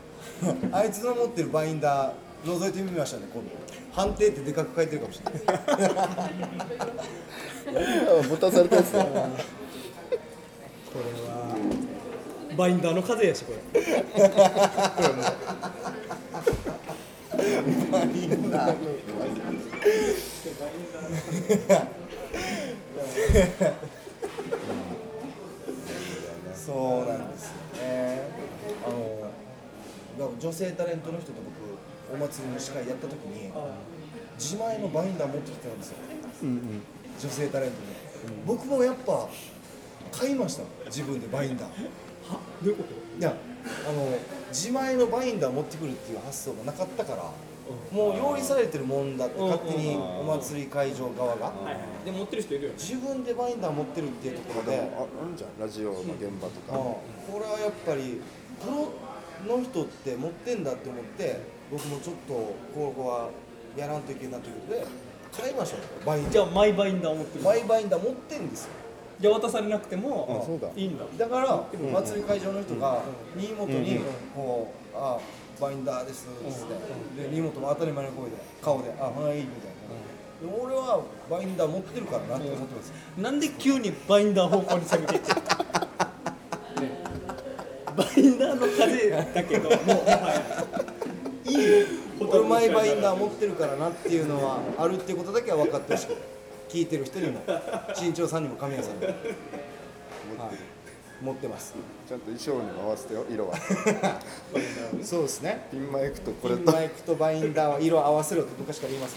[0.72, 2.12] あいつの持ってるバインダー
[2.44, 3.50] 覗いてみましたね今度。
[3.92, 5.34] 判定ってでかく書いてるかもしれない。
[8.28, 9.20] 持たされたやつだこれ。
[11.28, 11.56] は
[12.56, 13.58] バインダーの風やしこれ。
[17.90, 18.74] バインダー
[26.54, 28.22] そうなんですよね。
[28.86, 28.90] あ
[30.20, 31.59] の女性タレントの人と僕
[32.12, 33.52] お祭りの司会やった時に
[34.38, 35.96] 自前のバインダー持ってきてたんですよ、
[37.20, 37.82] 女性タレントで、
[38.46, 39.28] 僕もやっぱ
[40.12, 41.68] 買いました自分でバインダー。
[41.68, 42.90] はどういうこと？
[43.18, 43.34] いや
[43.88, 44.08] あの
[44.48, 47.30] 自前のバインダー持ってくるっていう発想がなかったから
[47.92, 51.52] もう用意されてるもんだって勝手にお祭り会場側が。
[52.04, 52.76] で持ってる人いるよね。
[52.78, 54.78] 自分でバインダー持ってるっていうところで。
[54.78, 55.50] ああるんじゃん。
[55.60, 57.02] ラジオの現場とあか、こ
[57.34, 58.20] れはやっぱり
[58.60, 62.34] プロの人って持ってんだって思って僕もちょっと
[62.74, 63.30] ここは
[63.76, 64.86] やらんといけんなということで
[65.40, 68.70] 買いましょうバインダーじゃあマイバインダー持ってるマイバインダー持ってんですよ。
[69.20, 70.68] じゃあ渡されなくてもあそうだ。
[70.74, 71.04] いいんだ。
[71.16, 71.62] だから
[72.02, 73.02] 祭り会場の人が
[73.36, 74.00] 新本に
[74.34, 75.18] こう「あ
[75.60, 77.22] バインダーです」っつって。
[77.22, 79.90] で新本も当たり前の声で顔で「あはい」みたいな。
[80.40, 81.00] で俺は
[81.30, 82.92] バインダー持ってるからなって思ってます。
[83.18, 85.36] なんで急にバインダー方向に下げていってる
[86.80, 86.90] ね。
[87.96, 90.89] バインダーの風だけどもうもはや
[91.50, 91.86] いいよ
[92.20, 96.22] 俺マイバインダー持ってるからなっていうのはあるっていうことだけは分かってほしくて
[96.68, 97.40] 聞いてる人にも。
[97.94, 99.14] 新潮さんにも神谷さんにも、はい、
[101.24, 101.74] 持ってます
[102.08, 103.56] ちゃんと衣装にも合わせてよ色は
[105.02, 105.66] そうですね。
[105.70, 109.16] ピンマイクとこれピンとマイクとバインダーは色合わせろって昔から言います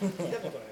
[0.00, 0.16] もんね。
[0.18, 0.68] 聞いたことない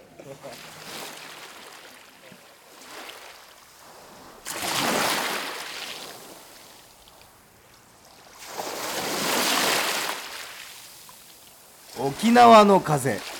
[12.04, 13.31] 沖縄の風。